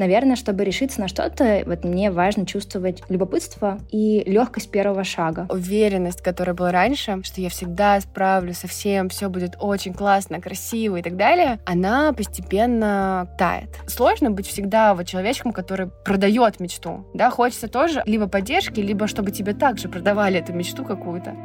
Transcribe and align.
наверное, 0.00 0.34
чтобы 0.34 0.64
решиться 0.64 1.00
на 1.00 1.06
что-то, 1.06 1.62
вот 1.66 1.84
мне 1.84 2.10
важно 2.10 2.46
чувствовать 2.46 3.02
любопытство 3.08 3.78
и 3.90 4.24
легкость 4.26 4.70
первого 4.70 5.04
шага. 5.04 5.46
Уверенность, 5.48 6.22
которая 6.22 6.56
была 6.56 6.72
раньше, 6.72 7.20
что 7.22 7.40
я 7.40 7.48
всегда 7.50 8.00
справлюсь 8.00 8.58
со 8.58 8.66
всем, 8.66 9.08
все 9.08 9.28
будет 9.28 9.56
очень 9.60 9.94
классно, 9.94 10.40
красиво 10.40 10.96
и 10.96 11.02
так 11.02 11.16
далее, 11.16 11.60
она 11.66 12.12
постепенно 12.12 13.28
тает. 13.38 13.68
Сложно 13.86 14.30
быть 14.30 14.46
всегда 14.46 14.94
вот 14.94 15.06
человечком, 15.06 15.52
который 15.52 15.88
продает 16.04 16.58
мечту. 16.58 17.06
Да, 17.14 17.30
хочется 17.30 17.68
тоже 17.68 18.02
либо 18.06 18.26
поддержки, 18.26 18.80
либо 18.80 19.06
чтобы 19.06 19.30
тебе 19.30 19.52
также 19.52 19.88
продавали 19.88 20.40
эту 20.40 20.52
мечту 20.52 20.84
какую-то. 20.84 21.36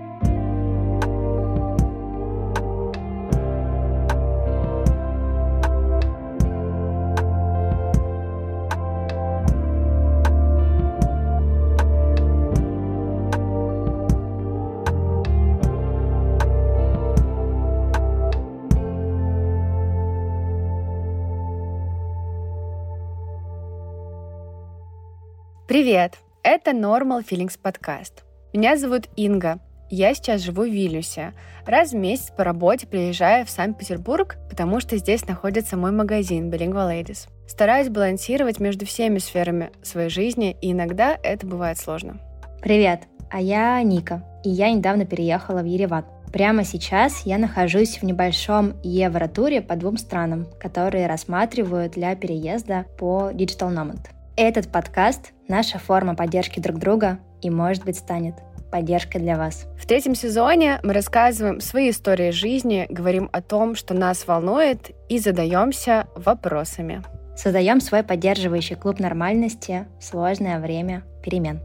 Привет! 25.75 26.13
Это 26.41 26.71
Normal 26.71 27.21
Feelings 27.29 27.59
подкаст. 27.61 28.23
Меня 28.53 28.77
зовут 28.77 29.09
Инга. 29.17 29.59
Я 29.89 30.13
сейчас 30.13 30.39
живу 30.39 30.61
в 30.61 30.69
Вильнюсе. 30.69 31.33
Раз 31.65 31.91
в 31.91 31.97
месяц 31.97 32.31
по 32.31 32.45
работе 32.45 32.87
приезжаю 32.87 33.45
в 33.45 33.49
Санкт-Петербург, 33.49 34.37
потому 34.49 34.79
что 34.79 34.95
здесь 34.95 35.27
находится 35.27 35.75
мой 35.75 35.91
магазин 35.91 36.49
Bilingual 36.49 36.89
Ladies. 36.89 37.27
Стараюсь 37.45 37.89
балансировать 37.89 38.61
между 38.61 38.85
всеми 38.85 39.17
сферами 39.17 39.71
своей 39.83 40.07
жизни, 40.07 40.55
и 40.61 40.71
иногда 40.71 41.19
это 41.21 41.45
бывает 41.45 41.77
сложно. 41.77 42.21
Привет, 42.61 43.01
а 43.29 43.41
я 43.41 43.83
Ника, 43.83 44.23
и 44.45 44.49
я 44.49 44.71
недавно 44.71 45.05
переехала 45.05 45.59
в 45.59 45.65
Ереван. 45.65 46.05
Прямо 46.31 46.63
сейчас 46.63 47.25
я 47.25 47.37
нахожусь 47.37 47.97
в 47.97 48.03
небольшом 48.03 48.75
евротуре 48.81 49.61
по 49.61 49.75
двум 49.75 49.97
странам, 49.97 50.47
которые 50.57 51.07
рассматривают 51.07 51.95
для 51.95 52.15
переезда 52.15 52.85
по 52.97 53.29
Digital 53.33 53.75
Nomad. 53.75 53.99
Этот 54.37 54.69
подкаст— 54.69 55.33
наша 55.47 55.79
форма 55.79 56.15
поддержки 56.15 56.59
друг 56.59 56.79
друга 56.79 57.19
и, 57.41 57.49
может 57.49 57.85
быть, 57.85 57.97
станет 57.97 58.35
поддержкой 58.71 59.19
для 59.19 59.37
вас. 59.37 59.65
В 59.77 59.85
третьем 59.85 60.15
сезоне 60.15 60.79
мы 60.83 60.93
рассказываем 60.93 61.61
свои 61.61 61.91
истории 61.91 62.31
жизни, 62.31 62.87
говорим 62.89 63.29
о 63.31 63.41
том, 63.41 63.75
что 63.75 63.93
нас 63.93 64.27
волнует, 64.27 64.91
и 65.07 65.19
задаемся 65.19 66.07
вопросами. 66.15 67.03
Создаем 67.37 67.79
свой 67.79 68.03
поддерживающий 68.03 68.75
клуб 68.75 68.99
нормальности 68.99 69.87
в 69.99 70.03
сложное 70.03 70.59
время 70.59 71.03
перемен. 71.23 71.59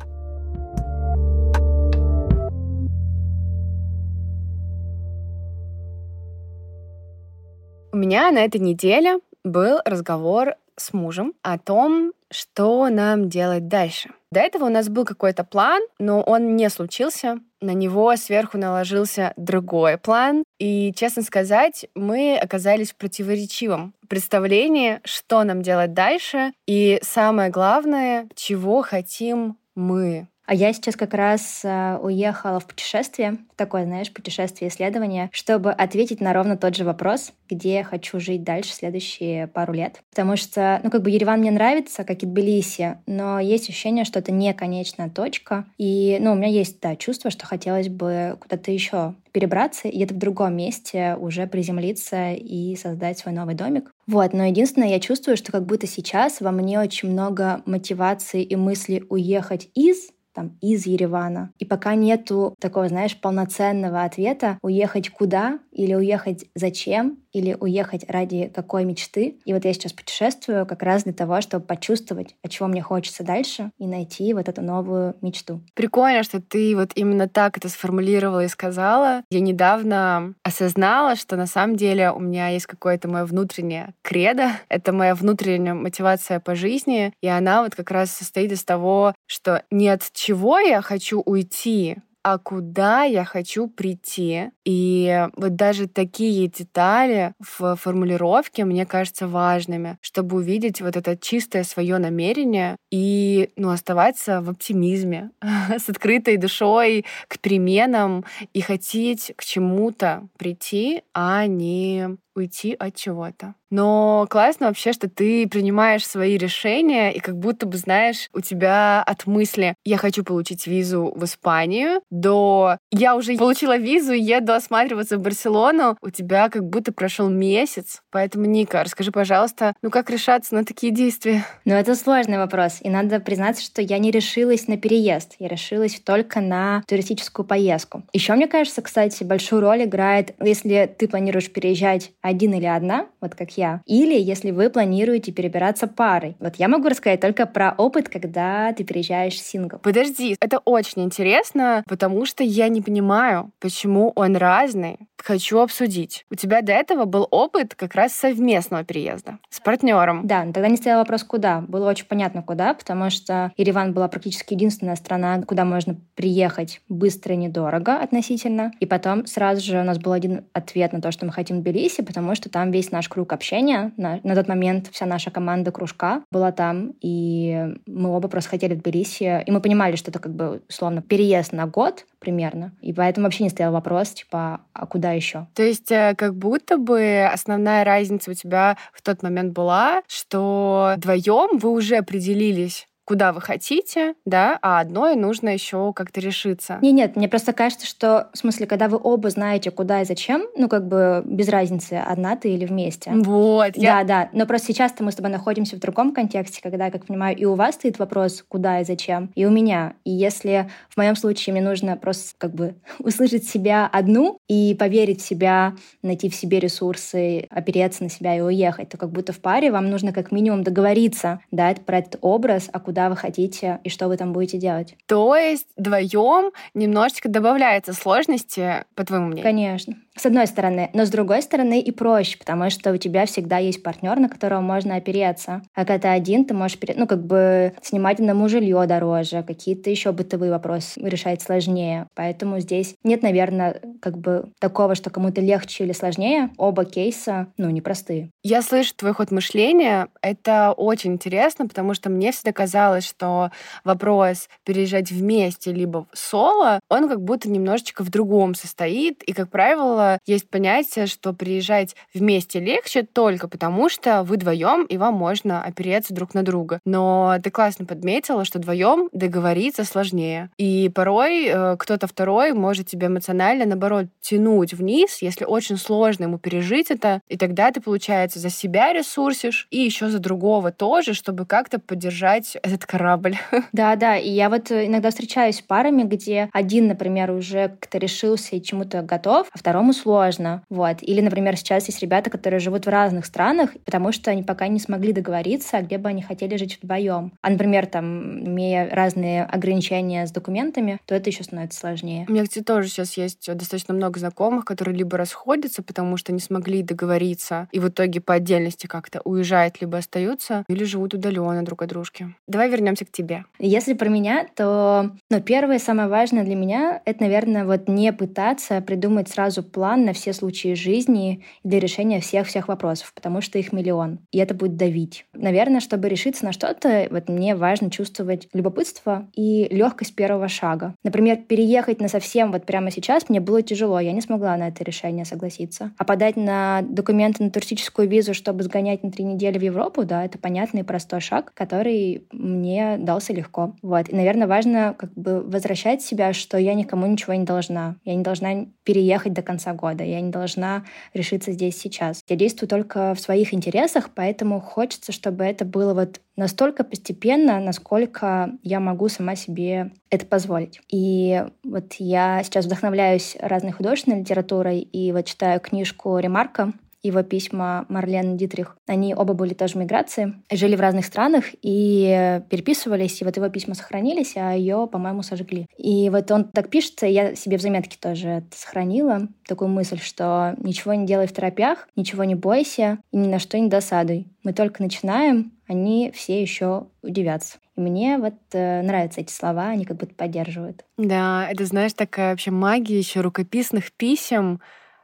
У 7.92 7.97
меня 7.97 8.31
на 8.31 8.45
этой 8.45 8.61
неделе 8.61 9.19
был 9.42 9.81
разговор 9.84 10.55
с 10.77 10.92
мужем 10.92 11.34
о 11.42 11.58
том, 11.58 12.12
что 12.31 12.89
нам 12.89 13.28
делать 13.28 13.69
дальше. 13.69 14.11
До 14.33 14.41
этого 14.41 14.67
у 14.67 14.69
нас 14.69 14.89
был 14.89 15.05
какой-то 15.05 15.42
план, 15.42 15.83
но 15.98 16.23
он 16.23 16.56
не 16.56 16.70
случился. 16.70 17.41
На 17.61 17.73
него 17.73 18.14
сверху 18.17 18.59
наложился 18.59 19.33
другой 19.36 19.98
план. 19.98 20.45
И, 20.58 20.92
честно 20.95 21.23
сказать, 21.23 21.86
мы 21.95 22.39
оказались 22.39 22.92
в 22.92 22.97
противоречивом 22.97 23.92
представлении, 24.08 25.01
что 25.05 25.42
нам 25.42 25.62
делать 25.62 25.95
дальше. 25.95 26.53
И 26.67 27.01
самое 27.03 27.51
главное, 27.51 28.28
чего 28.34 28.83
хотим 28.83 29.56
мы. 29.75 30.28
А 30.51 30.55
я 30.55 30.73
сейчас 30.73 30.97
как 30.97 31.15
раз 31.15 31.61
э, 31.62 31.98
уехала 32.03 32.59
в 32.59 32.67
путешествие, 32.67 33.39
такое, 33.55 33.84
знаешь, 33.84 34.12
путешествие 34.12 34.69
исследование, 34.69 35.30
чтобы 35.33 35.70
ответить 35.70 36.20
на 36.20 36.33
ровно 36.33 36.57
тот 36.57 36.74
же 36.74 36.83
вопрос, 36.83 37.33
где 37.48 37.74
я 37.74 37.85
хочу 37.85 38.19
жить 38.19 38.42
дальше 38.42 38.73
следующие 38.73 39.47
пару 39.47 39.73
лет. 39.73 40.02
Потому 40.11 40.35
что, 40.35 40.80
ну, 40.83 40.91
как 40.91 41.02
бы 41.02 41.11
Ереван 41.11 41.39
мне 41.39 41.52
нравится, 41.52 42.02
как 42.02 42.24
и 42.24 42.27
Тбилиси, 42.27 42.98
но 43.07 43.39
есть 43.39 43.69
ощущение, 43.69 44.05
что 44.05 44.19
это 44.19 44.33
не 44.33 44.52
конечная 44.52 45.08
точка. 45.08 45.67
И, 45.79 46.19
ну, 46.20 46.33
у 46.33 46.35
меня 46.35 46.48
есть, 46.48 46.80
да, 46.80 46.97
чувство, 46.97 47.30
что 47.30 47.47
хотелось 47.47 47.89
бы 47.89 48.36
куда-то 48.41 48.73
еще 48.73 49.14
перебраться 49.30 49.86
и 49.86 49.95
где-то 49.95 50.14
в 50.14 50.19
другом 50.19 50.57
месте 50.57 51.14
уже 51.14 51.47
приземлиться 51.47 52.33
и 52.33 52.74
создать 52.74 53.20
свой 53.20 53.33
новый 53.33 53.55
домик. 53.55 53.92
Вот, 54.08 54.33
но 54.33 54.47
единственное, 54.47 54.89
я 54.89 54.98
чувствую, 54.98 55.36
что 55.36 55.53
как 55.53 55.64
будто 55.64 55.86
сейчас 55.86 56.41
во 56.41 56.51
мне 56.51 56.80
очень 56.80 57.13
много 57.13 57.63
мотивации 57.67 58.42
и 58.42 58.57
мысли 58.57 59.05
уехать 59.08 59.69
из 59.77 60.11
там, 60.35 60.58
из 60.61 60.86
Еревана. 60.86 61.52
И 61.58 61.64
пока 61.64 61.95
нету 61.95 62.55
такого, 62.61 62.89
знаешь, 62.89 63.17
полноценного 63.17 64.05
ответа, 64.05 64.58
уехать 64.63 65.11
куда 65.11 65.58
или 65.73 65.95
уехать 65.95 66.46
зачем, 66.55 67.18
или 67.33 67.57
уехать 67.58 68.05
ради 68.08 68.51
какой 68.55 68.85
мечты. 68.85 69.39
И 69.45 69.52
вот 69.52 69.64
я 69.64 69.73
сейчас 69.73 69.92
путешествую 69.92 70.67
как 70.67 70.83
раз 70.83 71.05
для 71.05 71.13
того, 71.13 71.41
чтобы 71.41 71.64
почувствовать, 71.64 72.35
от 72.42 72.51
чего 72.51 72.68
мне 72.68 72.83
хочется 72.83 73.23
дальше, 73.23 73.70
и 73.79 73.86
найти 73.86 74.35
вот 74.35 74.48
эту 74.48 74.63
новую 74.63 75.17
мечту. 75.20 75.61
Прикольно, 75.74 76.23
что 76.23 76.41
ты 76.41 76.74
вот 76.77 76.91
именно 76.95 77.29
так 77.29 77.57
это 77.57 77.68
сформулировала 77.68 78.45
и 78.45 78.48
сказала. 78.48 79.23
Я 79.30 79.41
недавно 79.41 80.35
осознала, 80.42 81.17
что 81.17 81.36
на 81.36 81.47
самом 81.47 81.77
деле 81.77 82.11
у 82.11 82.20
меня 82.20 82.48
есть 82.48 82.67
какое-то 82.67 83.08
мое 83.08 83.24
внутреннее 83.24 83.95
кредо, 84.02 84.51
это 84.68 84.92
моя 84.92 85.14
внутренняя 85.14 85.74
мотивация 85.74 86.41
по 86.41 86.55
жизни, 86.55 87.12
и 87.23 87.29
она 87.29 87.62
вот 87.62 87.74
как 87.74 87.91
раз 87.91 88.11
состоит 88.11 88.52
из 88.52 88.64
того, 88.64 89.14
что 89.27 89.62
не 89.70 89.89
от 89.89 90.02
чего 90.20 90.58
я 90.58 90.83
хочу 90.83 91.23
уйти, 91.25 91.97
а 92.23 92.39
куда 92.39 93.05
я 93.05 93.25
хочу 93.25 93.69
прийти. 93.69 94.51
И 94.64 95.27
вот 95.36 95.57
даже 95.57 95.89
такие 95.89 96.48
детали 96.48 97.35
в 97.39 97.77
формулировке 97.77 98.64
мне 98.64 98.86
кажется 98.86 99.27
важными, 99.27 99.98
чтобы 100.01 100.36
увидеть 100.36 100.80
вот 100.80 100.97
это 100.97 101.17
чистое 101.17 101.64
свое 101.64 101.98
намерение 101.98 102.77
и 102.91 103.51
ну, 103.57 103.70
оставаться 103.70 104.41
в 104.41 104.51
оптимизме, 104.51 105.30
с 105.79 105.89
открытой 105.89 106.36
душой 106.36 107.05
к 107.29 107.39
переменам 107.39 108.25
и 108.53 108.61
хотеть 108.61 109.33
к 109.36 109.45
чему-то 109.45 110.29
прийти, 110.36 111.03
а 111.14 111.47
не 111.47 112.17
уйти 112.35 112.75
от 112.79 112.95
чего-то. 112.95 113.55
Но 113.70 114.27
классно 114.29 114.67
вообще, 114.67 114.92
что 114.92 115.09
ты 115.09 115.48
принимаешь 115.48 116.07
свои 116.07 116.36
решения, 116.36 117.13
и 117.13 117.20
как 117.20 117.36
будто 117.39 117.67
бы, 117.67 117.77
знаешь, 117.77 118.29
у 118.33 118.41
тебя 118.41 119.03
от 119.03 119.27
мысли 119.27 119.75
«я 119.85 119.97
хочу 119.97 120.25
получить 120.25 120.67
визу 120.67 121.13
в 121.14 121.25
Испанию» 121.25 122.01
до 122.11 122.79
«я 122.91 123.17
уже 123.17 123.37
получила 123.37 123.77
визу 123.77 124.13
и 124.13 124.21
еду 124.21 124.53
осматриваться 124.53 125.19
в 125.19 125.21
Барселону», 125.21 125.97
у 126.01 126.11
тебя 126.11 126.48
как 126.48 126.65
будто 126.69 126.93
прошел 126.93 127.29
месяц. 127.29 128.03
Поэтому, 128.11 128.47
Ника, 128.47 128.82
расскажи, 128.82 129.12
пожалуйста, 129.12 129.75
ну 129.82 129.91
как 129.91 130.11
решаться 130.11 130.55
на 130.55 130.65
такие 130.65 130.93
действия? 130.93 131.44
Ну, 131.65 131.75
это 131.75 131.94
сложный 131.94 132.38
вопрос, 132.38 132.79
и 132.81 132.91
надо 132.91 133.21
признаться, 133.21 133.62
что 133.62 133.82
я 133.82 133.99
не 133.99 134.11
решилась 134.11 134.69
на 134.69 134.76
переезд, 134.76 135.37
я 135.38 135.49
решилась 135.49 136.00
только 136.00 136.41
на 136.41 136.82
туристическую 136.87 137.47
поездку. 137.47 138.03
Еще, 138.12 138.35
мне 138.35 138.49
кажется, 138.49 138.82
кстати, 138.82 139.23
большую 139.25 139.62
роль 139.62 139.85
играет, 139.85 140.35
если 140.41 140.93
ты 140.99 141.09
планируешь 141.09 141.50
переезжать 141.50 142.12
один 142.21 142.55
или 142.55 142.67
одна, 142.67 143.06
вот 143.21 143.35
как 143.35 143.56
я, 143.56 143.82
или 143.87 144.19
если 144.19 144.50
вы 144.50 144.71
планируете 144.71 145.32
перебираться 145.32 145.87
парой. 145.87 146.37
Вот 146.41 146.56
я 146.56 146.69
могу 146.69 146.88
рассказать 146.88 147.21
только 147.21 147.47
про 147.47 147.75
опыт, 147.77 148.09
когда 148.09 148.73
ты 148.73 148.85
переезжаешь 148.85 149.41
сингл. 149.41 149.79
Подожди, 149.79 150.37
это 150.41 150.59
очень 150.59 151.03
интересно, 151.03 151.85
потому 152.00 152.25
что 152.25 152.43
я 152.43 152.69
не 152.69 152.81
понимаю, 152.81 153.52
почему 153.61 154.12
он 154.16 154.34
разный. 154.34 154.96
Хочу 155.19 155.58
обсудить. 155.58 156.25
У 156.31 156.34
тебя 156.34 156.62
до 156.62 156.72
этого 156.72 157.05
был 157.05 157.28
опыт 157.31 157.75
как 157.75 157.94
раз 157.94 158.14
совместного 158.14 158.84
переезда 158.84 159.38
с 159.50 159.61
партнером. 159.61 160.26
Да, 160.26 160.44
но 160.44 160.55
тогда 160.55 160.69
не 160.69 160.78
стоял 160.78 161.00
вопрос, 161.00 161.25
куда. 161.25 161.61
Было 161.61 161.90
очень 161.90 162.06
понятно, 162.06 162.43
куда, 162.43 162.72
потому 162.72 163.11
что 163.11 163.52
Ереван 163.58 163.93
была 163.93 164.08
практически 164.08 164.55
единственная 164.55 164.97
страна, 164.97 165.43
куда 165.43 165.67
можно 165.67 165.97
приехать 166.14 166.81
быстро 166.88 167.35
и 167.35 167.37
недорого 167.37 167.97
относительно. 167.97 168.73
И 168.81 168.87
потом 168.87 169.26
сразу 169.26 169.61
же 169.61 169.79
у 169.79 169.85
нас 169.85 169.99
был 169.99 170.12
один 170.12 170.44
ответ 170.55 170.94
на 170.94 171.03
то, 171.03 171.12
что 171.12 171.26
мы 171.26 171.32
хотим 171.32 171.58
в 171.58 171.62
Тбилиси, 171.62 172.03
потому 172.03 172.35
что 172.35 172.49
там 172.49 172.70
весь 172.70 172.91
наш 172.91 173.11
круг 173.11 173.35
общения, 173.35 173.93
на, 173.99 174.20
на 174.23 174.35
тот 174.35 174.49
момент 174.49 174.88
вся 174.91 175.05
наша 175.05 175.31
команда 175.31 175.70
кружка 175.70 176.23
была 176.31 176.50
там, 176.50 176.94
и 177.03 177.75
мы 177.87 178.08
оба 178.08 178.29
просто 178.29 178.49
хотели 178.49 178.75
в 178.75 178.81
Тбилиси, 178.81 179.44
и 179.44 179.50
мы 179.50 179.61
понимали, 179.61 179.96
что 179.96 180.11
это 180.11 180.19
как 180.19 180.35
бы 180.35 180.62
условно 180.67 181.03
переезд 181.03 181.53
на 181.53 181.67
год 181.67 181.90
примерно, 182.19 182.73
и 182.81 182.93
поэтому 182.93 183.25
вообще 183.25 183.45
не 183.45 183.51
стоял 183.51 183.73
вопрос, 183.73 184.11
типа, 184.11 184.61
а 184.73 184.87
куда 184.87 185.13
еще? 185.13 185.47
То 185.55 185.63
есть 185.63 185.91
э, 185.91 186.15
как 186.17 186.37
будто 186.37 186.77
бы 186.77 187.29
основная 187.33 187.85
разница 187.85 188.31
у 188.31 188.35
тебя 188.35 188.77
в 188.93 189.03
тот 189.03 189.23
момент 189.23 189.53
была, 189.53 190.03
что 190.07 190.95
вдвоем 190.97 191.59
вы 191.59 191.71
уже 191.71 191.97
определились, 191.97 192.87
куда 193.11 193.33
вы 193.33 193.41
хотите, 193.41 194.15
да, 194.25 194.57
а 194.62 194.79
одной 194.79 195.17
нужно 195.17 195.49
еще 195.49 195.93
как-то 195.95 196.21
решиться. 196.21 196.79
Не, 196.81 196.93
нет, 196.93 197.17
мне 197.17 197.29
просто 197.29 197.53
кажется, 197.53 197.85
что, 197.85 198.31
в 198.33 198.39
смысле, 198.39 198.69
когда 198.69 198.87
вы 198.87 199.01
оба 199.03 199.31
знаете, 199.31 199.73
куда 199.73 200.03
и 200.03 200.05
зачем, 200.05 200.45
ну, 200.57 200.69
как 200.69 200.87
бы 200.87 201.21
без 201.25 201.49
разницы, 201.49 201.95
одна 201.95 202.37
ты 202.37 202.51
или 202.51 202.65
вместе. 202.65 203.11
Вот. 203.11 203.73
Я... 203.75 204.05
Да, 204.05 204.05
да. 204.05 204.29
Но 204.33 204.47
просто 204.47 204.69
сейчас-то 204.69 205.03
мы 205.03 205.11
с 205.11 205.17
тобой 205.17 205.33
находимся 205.33 205.75
в 205.75 205.81
другом 205.81 206.15
контексте, 206.15 206.62
когда, 206.62 206.89
как 206.93 207.07
понимаю, 207.07 207.37
и 207.37 207.45
у 207.47 207.57
вас 207.57 207.75
стоит 207.75 207.99
вопрос, 207.99 208.45
куда 208.47 208.79
и 208.79 208.85
зачем, 208.85 209.33
и 209.35 209.45
у 209.45 209.51
меня. 209.51 209.95
И 210.05 210.13
если 210.13 210.71
в 210.89 210.97
моем 210.97 211.17
случае 211.17 211.55
мне 211.55 211.63
нужно 211.63 211.97
просто 211.97 212.35
как 212.39 212.55
бы 212.55 212.77
услышать 213.01 213.43
себя 213.43 213.91
одну 213.93 214.39
и 214.50 214.75
поверить 214.75 215.23
в 215.23 215.25
себя, 215.25 215.76
найти 216.02 216.29
в 216.29 216.35
себе 216.35 216.58
ресурсы, 216.58 217.47
опереться 217.50 218.02
на 218.02 218.11
себя 218.11 218.37
и 218.37 218.41
уехать, 218.41 218.88
то 218.88 218.99
как 218.99 219.12
будто 219.12 219.32
в 219.32 219.38
паре 219.38 219.70
вам 219.70 219.88
нужно 219.88 220.12
как 220.12 220.32
минимум 220.32 220.64
договориться, 220.64 221.38
да, 221.52 221.73
про 221.87 221.99
этот 221.99 222.17
образ, 222.20 222.69
а 222.73 222.81
куда 222.81 223.08
вы 223.11 223.14
хотите 223.14 223.79
и 223.85 223.88
что 223.91 224.08
вы 224.08 224.17
там 224.17 224.32
будете 224.32 224.58
делать. 224.58 224.97
То 225.06 225.37
есть 225.37 225.69
вдвоем 225.76 226.50
немножечко 226.75 227.29
добавляется 227.29 227.93
сложности, 227.93 228.85
по 228.97 229.05
твоему 229.05 229.26
мнению? 229.26 229.44
Конечно. 229.44 229.94
С 230.20 230.26
одной 230.26 230.46
стороны. 230.46 230.90
Но 230.93 231.06
с 231.06 231.08
другой 231.08 231.40
стороны 231.40 231.81
и 231.81 231.90
проще, 231.93 232.37
потому 232.37 232.69
что 232.69 232.93
у 232.93 232.99
тебя 232.99 233.25
всегда 233.25 233.56
есть 233.56 233.82
партнер, 233.82 234.20
на 234.20 234.28
которого 234.28 234.61
можно 234.61 234.96
опереться. 234.96 235.62
А 235.75 235.87
когда 235.87 236.12
один, 236.12 236.44
ты 236.44 236.52
можешь, 236.52 236.76
ну, 236.94 237.06
как 237.06 237.25
бы 237.25 237.72
снимать 237.81 238.20
одному 238.20 238.46
жилье 238.46 238.84
дороже, 238.87 239.43
какие-то 239.43 239.88
еще 239.88 240.12
бытовые 240.12 240.50
вопросы 240.52 241.00
решать 241.00 241.40
сложнее. 241.40 242.06
Поэтому 242.14 242.61
здесь 242.61 242.96
нет, 243.02 243.22
наверное, 243.22 243.81
как 244.02 244.19
бы 244.19 244.50
такого, 244.61 244.94
что 244.94 245.08
кому-то 245.08 245.40
легче 245.40 245.84
или 245.84 245.93
сложнее. 245.93 246.50
Оба 246.58 246.84
кейса, 246.84 247.46
ну, 247.56 247.70
непростые. 247.70 248.28
Я 248.43 248.61
слышу 248.61 248.93
твой 248.94 249.14
ход 249.14 249.31
мышления. 249.31 250.08
Это 250.20 250.72
очень 250.76 251.14
интересно, 251.14 251.67
потому 251.67 251.94
что 251.94 252.11
мне 252.11 252.32
всегда 252.32 252.52
казалось, 252.52 253.08
что 253.08 253.52
вопрос 253.84 254.50
переезжать 254.67 255.11
вместе 255.11 255.72
либо 255.72 256.06
соло, 256.12 256.78
он 256.90 257.08
как 257.08 257.22
будто 257.22 257.49
немножечко 257.49 258.05
в 258.05 258.11
другом 258.11 258.55
состоит. 258.55 259.22
И, 259.22 259.32
как 259.32 259.49
правило, 259.49 260.10
есть 260.27 260.49
понятие, 260.49 261.07
что 261.07 261.33
приезжать 261.33 261.95
вместе 262.15 262.61
легче 262.61 263.03
только 263.03 263.49
потому, 263.49 263.89
что 263.89 264.23
вы 264.23 264.37
вдвоем 264.37 264.85
и 264.85 264.97
вам 264.97 265.15
можно 265.15 265.62
опереться 265.62 266.15
друг 266.15 266.35
на 266.35 266.43
друга. 266.43 266.81
Но 266.85 267.37
ты 267.43 267.51
классно 267.51 267.85
подметила, 267.85 268.45
что 268.45 268.59
вдвоем 268.59 269.09
договориться 269.12 269.85
сложнее. 269.85 270.51
И 270.57 270.91
порой 270.95 271.47
э, 271.47 271.77
кто-то 271.79 272.07
второй 272.07 272.53
может 272.53 272.89
тебя 272.89 273.09
эмоционально, 273.09 273.67
наоборот, 273.67 274.07
тянуть 274.21 274.73
вниз, 274.73 275.23
если 275.23 275.45
очень 275.45 275.77
сложно 275.77 276.25
ему 276.25 276.39
пережить 276.39 276.91
это. 276.91 277.21
И 277.29 277.37
тогда 277.37 277.71
ты, 277.71 277.81
получается, 277.81 278.39
за 278.39 278.51
себя 278.51 278.93
ресурсишь 278.93 279.67
и 279.71 279.79
еще 279.79 280.09
за 280.09 280.19
другого 280.19 280.73
тоже, 280.73 281.15
чтобы 281.15 281.47
как-то 281.47 281.79
поддержать 281.79 282.56
этот 282.63 282.87
корабль. 282.87 283.37
Да, 283.73 283.95
да. 283.97 284.17
И 284.17 284.29
я 284.29 284.49
вот 284.51 284.73
иногда 284.73 285.11
встречаюсь 285.11 285.59
с 285.59 285.61
парами, 285.63 286.03
где 286.03 286.51
один, 286.53 286.89
например, 286.89 287.31
уже 287.31 287.69
как-то 287.81 287.99
решился 287.99 288.56
и 288.56 288.63
чему-то 288.63 289.03
готов, 289.03 289.49
а 289.53 289.59
второму 289.59 289.93
сложно. 290.02 290.62
Вот. 290.70 290.99
Или, 291.02 291.20
например, 291.20 291.56
сейчас 291.56 291.87
есть 291.87 292.00
ребята, 292.02 292.31
которые 292.31 292.61
живут 292.61 292.87
в 292.87 292.88
разных 292.88 293.26
странах, 293.26 293.70
потому 293.85 294.12
что 294.12 294.31
они 294.31 294.43
пока 294.43 294.69
не 294.69 294.79
смогли 294.79 295.12
договориться, 295.12 295.81
где 295.81 295.99
бы 295.99 296.08
они 296.08 296.23
хотели 296.23 296.56
жить 296.56 296.79
вдвоем. 296.82 297.32
А, 297.43 297.50
например, 297.50 297.87
там, 297.87 298.44
имея 298.44 298.88
разные 298.91 299.44
ограничения 299.44 300.26
с 300.26 300.31
документами, 300.31 300.99
то 301.06 301.14
это 301.14 301.31
еще 301.31 301.44
становится 301.44 301.81
сложнее. 301.81 302.26
У 302.29 302.32
меня, 302.32 302.44
кстати, 302.44 302.64
тоже 302.64 302.88
сейчас 302.88 303.17
есть 303.17 303.47
достаточно 303.47 303.94
много 303.94 304.19
знакомых, 304.19 304.64
которые 304.64 304.97
либо 304.97 305.17
расходятся, 305.17 305.82
потому 305.82 306.17
что 306.17 306.32
не 306.32 306.41
смогли 306.41 306.82
договориться, 306.82 307.69
и 307.73 307.79
в 307.79 307.88
итоге 307.88 308.20
по 308.20 308.35
отдельности 308.35 308.87
как-то 308.87 309.20
уезжают, 309.25 309.81
либо 309.81 309.99
остаются, 309.99 310.64
или 310.69 310.85
живут 310.85 311.14
удаленно 311.14 311.64
друг 311.64 311.82
от 311.82 311.88
дружки. 311.88 312.35
Давай 312.46 312.70
вернемся 312.70 313.05
к 313.05 313.12
тебе. 313.12 313.44
Если 313.58 313.94
про 313.94 314.08
меня, 314.08 314.46
то 314.55 315.11
ну, 315.31 315.41
первое 315.41 315.79
самое 315.79 316.08
важное 316.08 316.44
для 316.44 316.55
меня— 316.55 317.03
это, 317.05 317.23
наверное, 317.23 317.64
вот 317.64 317.88
не 317.88 318.12
пытаться 318.12 318.81
придумать 318.81 319.29
сразу 319.29 319.62
план 319.62 319.80
план 319.81 320.05
на 320.05 320.12
все 320.12 320.35
случаи 320.35 320.75
жизни 320.75 321.43
для 321.65 321.81
решения 321.81 322.21
всех-всех 322.21 322.69
вопросов, 322.69 323.15
потому 323.15 323.41
что 323.41 323.59
их 323.59 323.73
миллион, 323.73 324.19
и 324.31 324.37
это 324.37 324.53
будет 324.53 324.77
давить. 324.77 325.25
Наверное, 325.32 325.81
чтобы 325.81 326.11
решиться 326.11 326.44
на 326.44 326.53
что-то, 326.53 327.09
вот 327.11 327.31
мне 327.31 327.56
важно 327.56 327.91
чувствовать 327.91 328.47
любопытство 328.53 329.27
и 329.35 329.69
легкость 329.71 330.15
первого 330.15 330.49
шага. 330.49 330.94
Например, 331.03 331.38
переехать 331.38 331.99
на 331.99 332.09
совсем 332.09 332.53
вот 332.53 332.67
прямо 332.67 332.91
сейчас 332.91 333.31
мне 333.31 333.41
было 333.41 333.62
тяжело, 333.62 333.99
я 333.99 334.12
не 334.12 334.21
смогла 334.21 334.55
на 334.59 334.69
это 334.69 334.85
решение 334.85 335.25
согласиться. 335.25 335.93
А 335.97 336.05
подать 336.05 336.37
на 336.37 336.82
документы 336.82 337.43
на 337.43 337.50
туристическую 337.50 338.06
визу, 338.06 338.35
чтобы 338.35 338.65
сгонять 338.65 339.03
на 339.03 339.11
три 339.11 339.25
недели 339.25 339.56
в 339.56 339.62
Европу, 339.62 340.05
да, 340.05 340.27
это 340.27 340.37
понятный 340.37 340.82
и 340.82 340.85
простой 340.85 341.23
шаг, 341.23 341.55
который 341.55 342.27
мне 342.32 342.99
дался 342.99 343.32
легко. 343.32 343.75
Вот. 343.81 344.11
И, 344.11 344.15
наверное, 344.15 344.47
важно 344.47 344.94
как 344.99 345.15
бы 345.15 345.41
возвращать 345.41 346.03
себя, 346.03 346.35
что 346.35 346.59
я 346.59 346.75
никому 346.75 347.06
ничего 347.06 347.32
не 347.32 347.44
должна. 347.44 347.97
Я 348.05 348.15
не 348.15 348.23
должна 348.23 348.67
переехать 348.85 349.32
до 349.32 349.41
конца 349.41 349.69
года. 349.72 350.05
Я 350.05 350.20
не 350.20 350.31
должна 350.31 350.84
решиться 351.14 351.52
здесь 351.52 351.78
сейчас. 351.78 352.22
Я 352.28 352.37
действую 352.37 352.69
только 352.69 353.14
в 353.14 353.20
своих 353.20 353.55
интересах, 353.55 354.11
поэтому 354.14 354.61
хочется, 354.61 355.12
чтобы 355.12 355.44
это 355.44 355.64
было 355.64 355.94
вот 355.94 356.20
настолько 356.37 356.84
постепенно, 356.84 357.61
насколько 357.61 358.52
я 358.62 358.81
могу 358.81 359.08
сама 359.08 359.37
себе 359.37 359.93
это 360.11 360.26
позволить. 360.26 360.81
И 360.90 361.44
вот 361.64 361.94
я 361.99 362.43
сейчас 362.43 362.67
вдохновляюсь 362.67 363.37
разной 363.40 363.72
художественной 363.72 364.20
литературой 364.20 364.81
и 364.81 365.12
вот 365.12 365.26
читаю 365.26 365.61
книжку 365.61 366.19
Ремарка 366.19 366.72
его 367.02 367.23
письма 367.23 367.87
Марлен 367.88 368.37
Дитрих. 368.37 368.76
Они 368.87 369.14
оба 369.14 369.35
были 369.35 369.55
тоже 369.55 369.75
в 369.75 369.76
миграции, 369.76 370.35
жили 370.50 370.76
в 370.76 370.81
разных 370.81 371.05
странах 371.05 371.44
и 371.62 372.41
переписывались, 372.50 373.20
и 373.20 373.25
вот 373.25 373.37
его 373.37 373.49
письма 373.49 373.75
сохранились, 373.75 374.37
а 374.37 374.52
ее, 374.52 374.88
по-моему, 374.91 375.23
сожгли. 375.23 375.67
И 375.76 376.11
вот 376.11 376.31
он 376.31 376.44
так 376.44 376.70
пишется, 376.70 377.06
я 377.06 377.35
себе 377.35 377.58
в 377.58 377.62
заметке 377.62 377.97
тоже 378.00 378.44
сохранила, 378.55 379.29
такую 379.47 379.69
мысль, 379.69 379.99
что 379.99 380.55
ничего 380.58 380.94
не 380.94 381.06
делай 381.06 381.26
в 381.26 381.32
торопях, 381.32 381.88
ничего 381.97 382.25
не 382.25 382.35
бойся 382.35 382.99
и 383.12 383.17
ни 383.17 383.29
на 383.29 383.38
что 383.38 383.58
не 383.58 383.69
досадуй. 383.69 384.29
Мы 384.43 384.53
только 384.53 384.82
начинаем, 384.82 385.53
они 385.67 386.12
все 386.14 386.41
еще 386.41 386.87
удивятся. 387.03 387.58
И 387.76 387.81
мне 387.81 388.19
вот 388.19 388.35
э, 388.53 388.82
нравятся 388.82 389.20
эти 389.20 389.32
слова, 389.32 389.69
они 389.69 389.85
как 389.85 389.96
будто 389.96 390.14
поддерживают. 390.14 390.85
Да, 390.99 391.49
это, 391.50 391.64
знаешь, 391.64 391.93
такая 391.93 392.31
вообще 392.31 392.50
магия 392.50 392.99
еще 392.99 393.20
рукописных 393.20 393.93
писем 393.93 394.61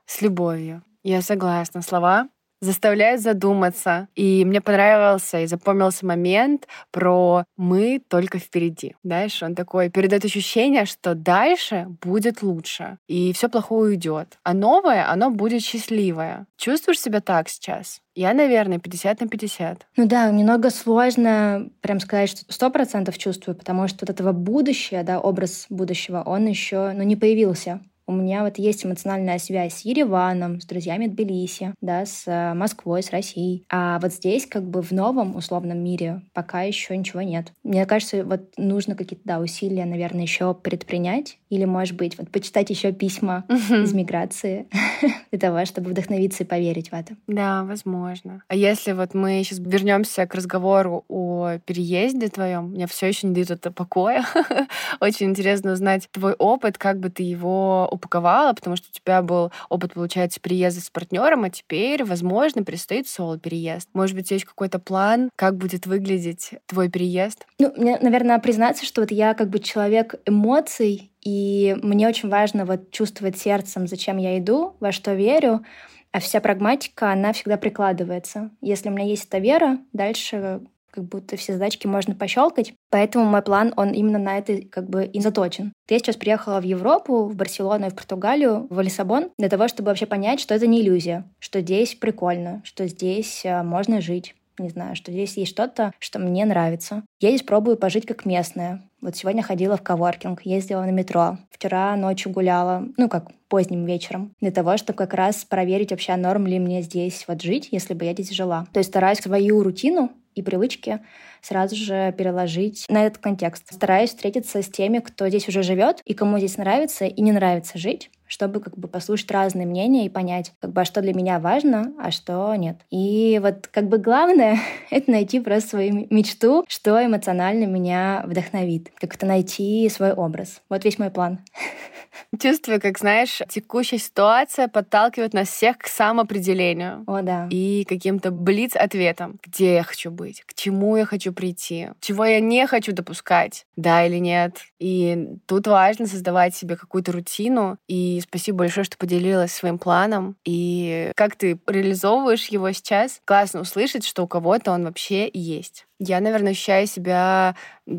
с 0.07 0.23
любовью. 0.23 0.83
Я 1.09 1.23
согласна. 1.23 1.83
Слова 1.83 2.29
заставляют 2.61 3.21
задуматься. 3.21 4.09
И 4.17 4.45
мне 4.45 4.61
понравился 4.61 5.39
и 5.39 5.47
запомнился 5.47 6.05
момент 6.05 6.67
про 6.91 7.45
«мы 7.57 8.03
только 8.09 8.41
впереди». 8.41 8.97
Знаешь, 9.05 9.41
он 9.41 9.55
такой 9.55 9.89
передает 9.89 10.25
ощущение, 10.25 10.85
что 10.85 11.15
дальше 11.15 11.87
будет 12.03 12.43
лучше, 12.43 12.99
и 13.07 13.33
все 13.35 13.49
плохое 13.49 13.91
уйдет. 13.91 14.39
А 14.43 14.53
новое, 14.53 15.09
оно 15.09 15.31
будет 15.31 15.63
счастливое. 15.63 16.47
Чувствуешь 16.57 17.01
себя 17.01 17.21
так 17.21 17.49
сейчас? 17.49 18.01
Я, 18.17 18.35
наверное, 18.35 18.81
50 18.81 19.21
на 19.21 19.29
50. 19.29 19.87
Ну 19.97 20.07
да, 20.09 20.29
немного 20.33 20.71
сложно 20.71 21.71
прям 21.83 22.01
сказать, 22.01 22.31
что 22.31 22.53
сто 22.53 22.71
процентов 22.71 23.17
чувствую, 23.17 23.55
потому 23.55 23.87
что 23.87 23.99
вот 24.01 24.11
этого 24.11 24.33
будущего, 24.33 25.05
да, 25.05 25.21
образ 25.21 25.67
будущего, 25.69 26.25
он 26.27 26.47
еще, 26.47 26.91
ну, 26.97 27.05
не 27.05 27.15
появился. 27.15 27.81
У 28.09 28.13
меня 28.13 28.45
вот 28.45 28.59
есть 28.59 28.87
эмоциональная 28.87 29.39
связь 29.39 29.75
с 29.75 29.81
Ереваном, 29.85 30.61
с 30.61 30.65
друзьями 30.65 31.09
Тбилиси, 31.09 31.75
да, 31.81 32.07
с 32.07 32.23
э, 32.27 32.55
Москвой, 32.55 33.03
с 33.03 33.11
Россией. 33.11 33.65
А 33.69 33.99
вот 33.99 34.13
здесь 34.13 34.47
как 34.47 34.63
бы 34.63 34.81
в 34.81 34.93
новом 34.93 35.35
условном 35.35 35.83
мире 35.83 36.23
пока 36.33 36.63
еще 36.63 36.97
ничего 36.97 37.23
нет. 37.23 37.53
Мне 37.65 37.85
кажется, 37.85 38.25
вот 38.25 38.43
нужно 38.57 38.95
какие-то, 38.95 39.23
да, 39.25 39.41
усилия, 39.41 39.85
наверное, 39.87 40.23
еще 40.23 40.55
предпринять. 40.55 41.39
Или, 41.51 41.65
может 41.65 41.97
быть, 41.97 42.17
вот 42.19 42.31
почитать 42.31 42.71
еще 42.71 42.93
письма 42.93 43.45
из 43.49 43.93
миграции 43.93 44.69
для 45.31 45.41
того, 45.41 45.65
чтобы 45.65 45.91
вдохновиться 45.91 46.45
и 46.45 46.47
поверить 46.47 46.91
в 46.91 46.93
это. 46.93 47.17
Да, 47.27 47.65
возможно. 47.65 48.43
А 48.47 48.55
если 48.55 48.93
вот 48.93 49.15
мы 49.15 49.43
сейчас 49.43 49.59
вернемся 49.59 50.27
к 50.27 50.35
разговору 50.35 51.05
о 51.09 51.59
переезде 51.65 52.29
твоем, 52.29 52.71
мне 52.71 52.87
все 52.87 53.07
еще 53.07 53.27
не 53.27 53.35
дают 53.35 53.51
это 53.51 53.73
покоя. 53.73 54.25
Очень 55.01 55.31
интересно 55.31 55.73
узнать 55.73 56.09
твой 56.13 56.35
опыт, 56.35 56.79
как 56.79 57.01
бы 57.01 57.11
ты 57.11 57.25
его 57.25 57.89
упаковала, 57.97 58.53
потому 58.53 58.77
что 58.77 58.89
у 58.89 58.93
тебя 58.93 59.21
был 59.23 59.53
опыт, 59.69 59.95
получается, 59.95 60.41
переезда 60.41 60.81
с 60.81 60.91
партнером, 60.91 61.45
а 61.45 61.51
теперь, 61.51 62.05
возможно, 62.05 62.63
предстоит 62.63 63.09
соло-переезд. 63.09 63.89
Может 63.93 64.17
быть, 64.17 64.31
есть 64.31 64.45
какой-то 64.45 64.79
план, 64.79 65.31
как 65.37 65.57
будет 65.57 65.87
выглядеть 65.87 66.51
твой 66.67 66.89
переезд? 66.89 67.47
Ну, 67.59 67.73
мне, 67.77 67.99
наверное, 68.01 68.39
признаться, 68.39 68.85
что 68.85 69.03
вот 69.03 69.11
я 69.11 69.35
как 69.35 69.51
бы 69.51 69.59
человек 69.59 70.15
эмоций, 70.27 71.11
и 71.23 71.77
мне 71.83 72.09
очень 72.09 72.29
важно 72.29 72.65
вот 72.65 72.91
чувствовать 72.91 73.37
сердцем, 73.37 73.87
зачем 73.87 74.17
я 74.17 74.39
иду, 74.39 74.77
во 74.81 74.93
что 74.93 75.15
верю, 75.15 75.65
а 76.13 76.21
вся 76.21 76.41
прагматика, 76.41 77.13
она 77.13 77.33
всегда 77.33 77.57
прикладывается. 77.57 78.51
Если 78.61 78.89
у 78.89 78.93
меня 78.93 79.05
есть 79.05 79.27
эта 79.27 79.39
вера, 79.39 79.79
дальше 79.93 80.63
как 80.97 81.05
будто 81.05 81.37
все 81.37 81.53
задачки 81.53 81.87
можно 81.87 82.15
пощелкать. 82.15 82.73
Поэтому 82.91 83.27
мой 83.27 83.43
план, 83.43 83.75
он 83.77 83.93
именно 83.93 84.19
на 84.19 84.39
это 84.39 84.63
как 84.63 84.89
бы 84.89 85.05
и 85.05 85.21
заточен. 85.21 85.73
Я 85.89 85.99
сейчас 85.99 86.17
приехала 86.17 86.59
в 86.59 86.65
Европу, 86.65 87.25
в 87.25 87.37
Барселону 87.37 87.87
и 87.87 87.91
в 87.91 87.95
Португалию, 87.95 88.67
в 88.71 88.81
Лиссабон, 88.81 89.31
для 89.39 89.51
того, 89.51 89.69
чтобы 89.69 89.89
вообще 89.89 90.07
понять, 90.07 90.41
что 90.41 90.55
это 90.55 90.67
не 90.67 90.81
иллюзия, 90.81 91.25
что 91.39 91.61
здесь 91.61 91.95
прикольно, 91.95 92.63
что 92.65 92.87
здесь 92.87 93.45
э, 93.45 93.63
можно 93.63 94.01
жить, 94.01 94.35
не 94.59 94.71
знаю, 94.71 94.97
что 94.97 95.13
здесь 95.13 95.37
есть 95.37 95.51
что-то, 95.51 95.93
что 95.99 96.19
мне 96.19 96.45
нравится. 96.45 97.05
Я 97.21 97.29
здесь 97.29 97.43
пробую 97.43 97.77
пожить 97.77 98.07
как 98.07 98.25
местная. 98.25 98.83
Вот 99.03 99.17
сегодня 99.17 99.43
ходила 99.43 99.77
в 99.77 99.83
коворкинг, 99.83 100.43
ездила 100.43 100.83
на 100.83 100.91
метро. 100.91 101.39
Вчера 101.51 101.95
ночью 101.97 102.33
гуляла, 102.33 102.87
ну 102.97 103.09
как 103.09 103.31
поздним 103.49 103.85
вечером, 103.85 104.33
для 104.41 104.51
того, 104.51 104.77
чтобы 104.77 104.97
как 104.97 105.15
раз 105.15 105.45
проверить 105.45 105.91
вообще, 105.91 106.17
норм 106.17 106.47
ли 106.47 106.59
мне 106.59 106.83
здесь 106.83 107.25
вот 107.29 107.43
жить, 107.43 107.69
если 107.71 107.95
бы 107.95 108.05
я 108.05 108.13
здесь 108.13 108.31
жила. 108.31 108.67
То 108.73 108.79
есть 108.79 108.91
стараюсь 108.91 109.19
свою 109.19 109.63
рутину 109.63 110.11
и 110.37 110.43
привычки 110.43 111.01
сразу 111.41 111.75
же 111.75 112.15
переложить 112.17 112.85
на 112.89 113.07
этот 113.07 113.19
контекст. 113.19 113.65
Стараюсь 113.73 114.11
встретиться 114.11 114.63
с 114.63 114.69
теми, 114.69 115.01
кто 115.01 115.29
здесь 115.29 115.49
уже 115.49 115.63
живет 115.63 116.01
и 116.05 116.15
кому 116.15 116.39
здесь 116.39 116.59
нравится 116.59 117.07
и 117.07 117.21
не 117.23 117.33
нравится 117.33 117.79
жить, 117.79 118.11
чтобы 118.27 118.61
как 118.61 118.77
бы 118.77 118.89
послушать 118.89 119.31
разные 119.31 119.67
мнения 119.67 120.07
и 120.07 120.11
понять, 120.11 120.53
как 120.61 120.73
бы, 120.73 120.81
а 120.81 120.85
что 120.85 121.01
для 121.01 121.15
меня 121.15 121.39
важно, 121.39 121.93
а 121.99 122.11
что 122.11 122.55
нет. 122.55 122.79
И 122.91 123.41
вот 123.43 123.67
как 123.69 123.89
бы 123.89 123.99
главное— 123.99 124.59
это 124.91 125.11
найти 125.11 125.41
просто 125.41 125.71
свою 125.71 126.07
мечту, 126.11 126.65
что 126.69 127.05
эмоционально 127.05 127.65
меня 127.65 128.23
вдохновит, 128.27 128.91
как 129.01 129.15
это 129.15 129.27
найти 129.27 129.89
свой 129.89 130.13
образ. 130.13 130.61
Вот 130.69 130.85
весь 130.85 130.99
мой 130.99 131.11
план. 131.11 131.41
Чувствую, 132.41 132.81
как, 132.81 132.99
знаешь, 132.99 133.41
текущая 133.49 133.99
ситуация 133.99 134.69
подталкивает 134.69 135.33
нас 135.35 135.49
всех 135.49 135.79
к 135.79 135.87
самоопределению. 135.87 137.05
О, 137.07 137.23
да. 137.23 137.49
И 137.51 137.85
каким-то 137.89 138.31
блиц-ответом. 138.31 139.39
Где 139.43 139.75
я 139.75 139.83
хочу 139.83 140.11
быть? 140.11 140.43
К 140.43 140.55
чему 140.55 140.97
я 140.97 141.05
хочу 141.05 141.33
прийти? 141.33 141.89
Чего 142.01 142.25
я 142.25 142.41
не 142.41 142.67
хочу 142.67 142.93
допускать? 142.93 143.67
Да 143.77 144.07
или 144.07 144.17
нет? 144.17 144.59
И 144.79 145.29
тут 145.47 145.67
важно 145.67 146.07
создавать 146.07 146.55
себе 146.55 146.77
какую-то 146.77 147.13
рутину. 147.13 147.79
И 147.87 148.16
спасибо 148.21 148.59
большое, 148.59 148.85
что 148.85 148.97
поделилась 148.97 149.53
своим 149.53 149.79
планом. 149.79 150.37
И 150.45 151.13
как 151.17 151.37
ты 151.37 151.59
реализовываешь 151.67 152.47
его 152.47 152.71
сейчас. 152.73 153.21
Классно 153.25 153.61
услышать, 153.61 154.05
что 154.05 154.23
у 154.25 154.29
кого-то 154.29 154.73
он 154.73 154.85
вообще 154.85 155.31
есть. 155.33 155.87
Я, 155.99 156.21
наверное, 156.21 156.53
ощущаю 156.53 156.87
себя 156.87 157.55